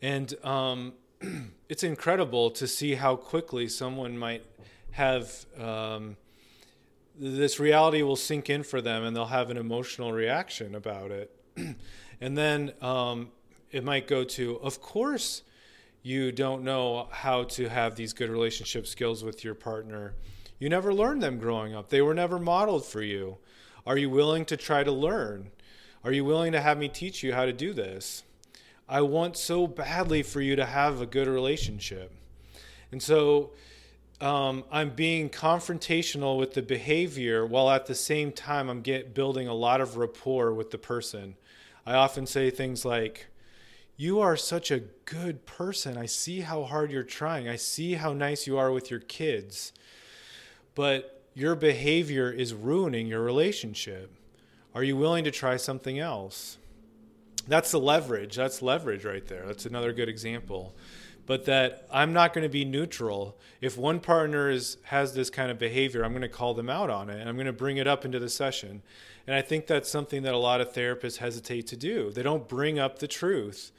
[0.00, 0.92] And um,
[1.68, 4.44] it's incredible to see how quickly someone might
[4.92, 6.16] have um,
[7.18, 11.30] this reality will sink in for them and they'll have an emotional reaction about it.
[12.20, 13.30] and then um,
[13.70, 15.42] it might go to, of course,
[16.02, 20.14] you don't know how to have these good relationship skills with your partner.
[20.58, 23.38] You never learned them growing up, they were never modeled for you.
[23.86, 25.50] Are you willing to try to learn?
[26.04, 28.22] Are you willing to have me teach you how to do this?
[28.88, 32.12] I want so badly for you to have a good relationship.
[32.92, 33.50] And so,
[34.20, 39.46] um, I'm being confrontational with the behavior while at the same time I'm get building
[39.46, 41.36] a lot of rapport with the person.
[41.84, 43.26] I often say things like,
[43.96, 45.98] "You are such a good person.
[45.98, 47.48] I see how hard you're trying.
[47.48, 49.72] I see how nice you are with your kids,
[50.74, 54.10] but your behavior is ruining your relationship.
[54.74, 56.56] Are you willing to try something else?"
[57.48, 58.34] That's the leverage.
[58.34, 59.46] That's leverage right there.
[59.46, 60.74] That's another good example
[61.26, 63.36] but that I'm not going to be neutral.
[63.60, 66.88] If one partner is, has this kind of behavior, I'm going to call them out
[66.88, 68.82] on it and I'm going to bring it up into the session.
[69.26, 72.12] And I think that's something that a lot of therapists hesitate to do.
[72.12, 73.72] They don't bring up the truth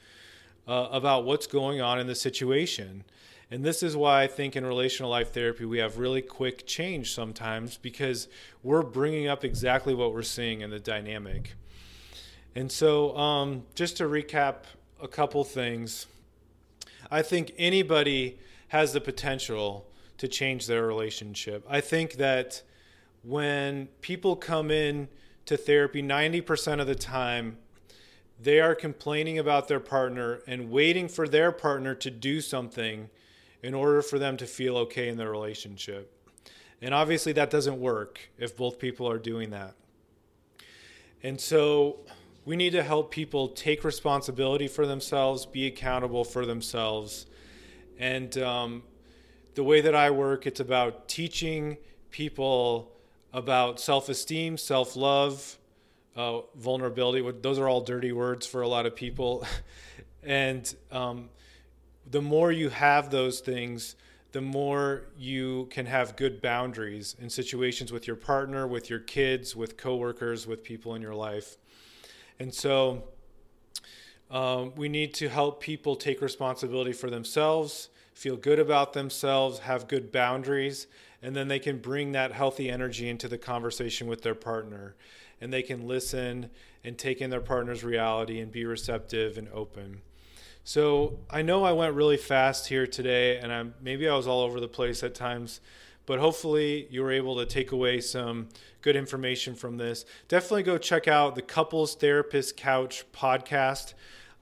[0.68, 3.04] uh, about what's going on in the situation.
[3.50, 7.14] And this is why I think in relational life therapy, we have really quick change
[7.14, 8.28] sometimes because
[8.62, 11.54] we're bringing up exactly what we're seeing in the dynamic.
[12.54, 14.64] And so, um, just to recap
[15.00, 16.06] a couple things
[17.10, 18.38] I think anybody
[18.68, 19.86] has the potential
[20.18, 21.64] to change their relationship.
[21.68, 22.62] I think that
[23.22, 25.08] when people come in
[25.46, 27.58] to therapy, 90% of the time,
[28.40, 33.10] they are complaining about their partner and waiting for their partner to do something
[33.62, 36.14] in order for them to feel okay in their relationship.
[36.80, 39.74] And obviously, that doesn't work if both people are doing that.
[41.22, 41.98] And so,
[42.48, 47.26] we need to help people take responsibility for themselves, be accountable for themselves.
[47.98, 48.84] And um,
[49.54, 51.76] the way that I work, it's about teaching
[52.10, 52.90] people
[53.34, 55.58] about self esteem, self love,
[56.16, 57.22] uh, vulnerability.
[57.42, 59.44] Those are all dirty words for a lot of people.
[60.22, 61.28] and um,
[62.10, 63.94] the more you have those things,
[64.32, 69.54] the more you can have good boundaries in situations with your partner, with your kids,
[69.54, 71.58] with coworkers, with people in your life.
[72.38, 73.04] And so
[74.30, 79.88] um, we need to help people take responsibility for themselves, feel good about themselves, have
[79.88, 80.86] good boundaries,
[81.22, 84.94] and then they can bring that healthy energy into the conversation with their partner.
[85.40, 86.50] And they can listen
[86.84, 90.02] and take in their partner's reality and be receptive and open.
[90.64, 94.42] So I know I went really fast here today, and I'm maybe I was all
[94.42, 95.60] over the place at times,
[96.08, 98.48] but hopefully you were able to take away some
[98.80, 100.06] good information from this.
[100.26, 103.92] Definitely go check out the Couples Therapist Couch podcast.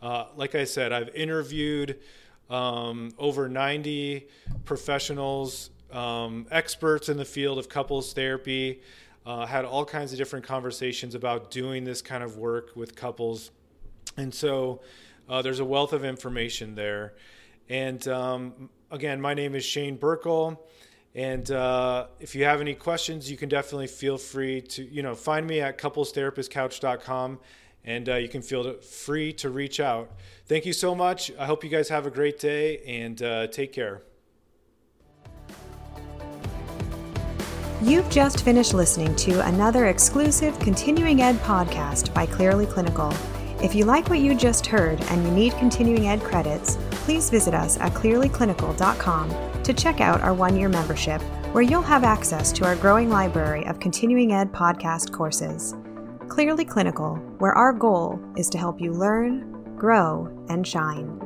[0.01, 1.99] Uh, like I said, I've interviewed
[2.49, 4.29] um, over 90
[4.65, 8.81] professionals, um, experts in the field of couples therapy.
[9.27, 13.51] Uh, had all kinds of different conversations about doing this kind of work with couples.
[14.17, 14.83] And so
[15.29, 17.15] uh, there's a wealth of information there.
[17.69, 20.59] And um, again, my name is Shane Birkel.
[21.17, 25.15] And uh, if you have any questions, you can definitely feel free to, you know,
[25.15, 27.39] find me at couplestherapistcouch.com
[27.85, 30.11] and uh, you can feel free to reach out.
[30.45, 31.33] Thank you so much.
[31.39, 34.03] I hope you guys have a great day and uh, take care.
[37.81, 43.11] You've just finished listening to another exclusive continuing ed podcast by Clearly Clinical.
[43.63, 46.77] If you like what you just heard and you need continuing ed credits,
[47.07, 52.03] please visit us at clearlyclinical.com to check out our one year membership, where you'll have
[52.03, 55.77] access to our growing library of continuing ed podcast courses.
[56.27, 61.26] Clearly Clinical, where our goal is to help you learn, grow, and shine.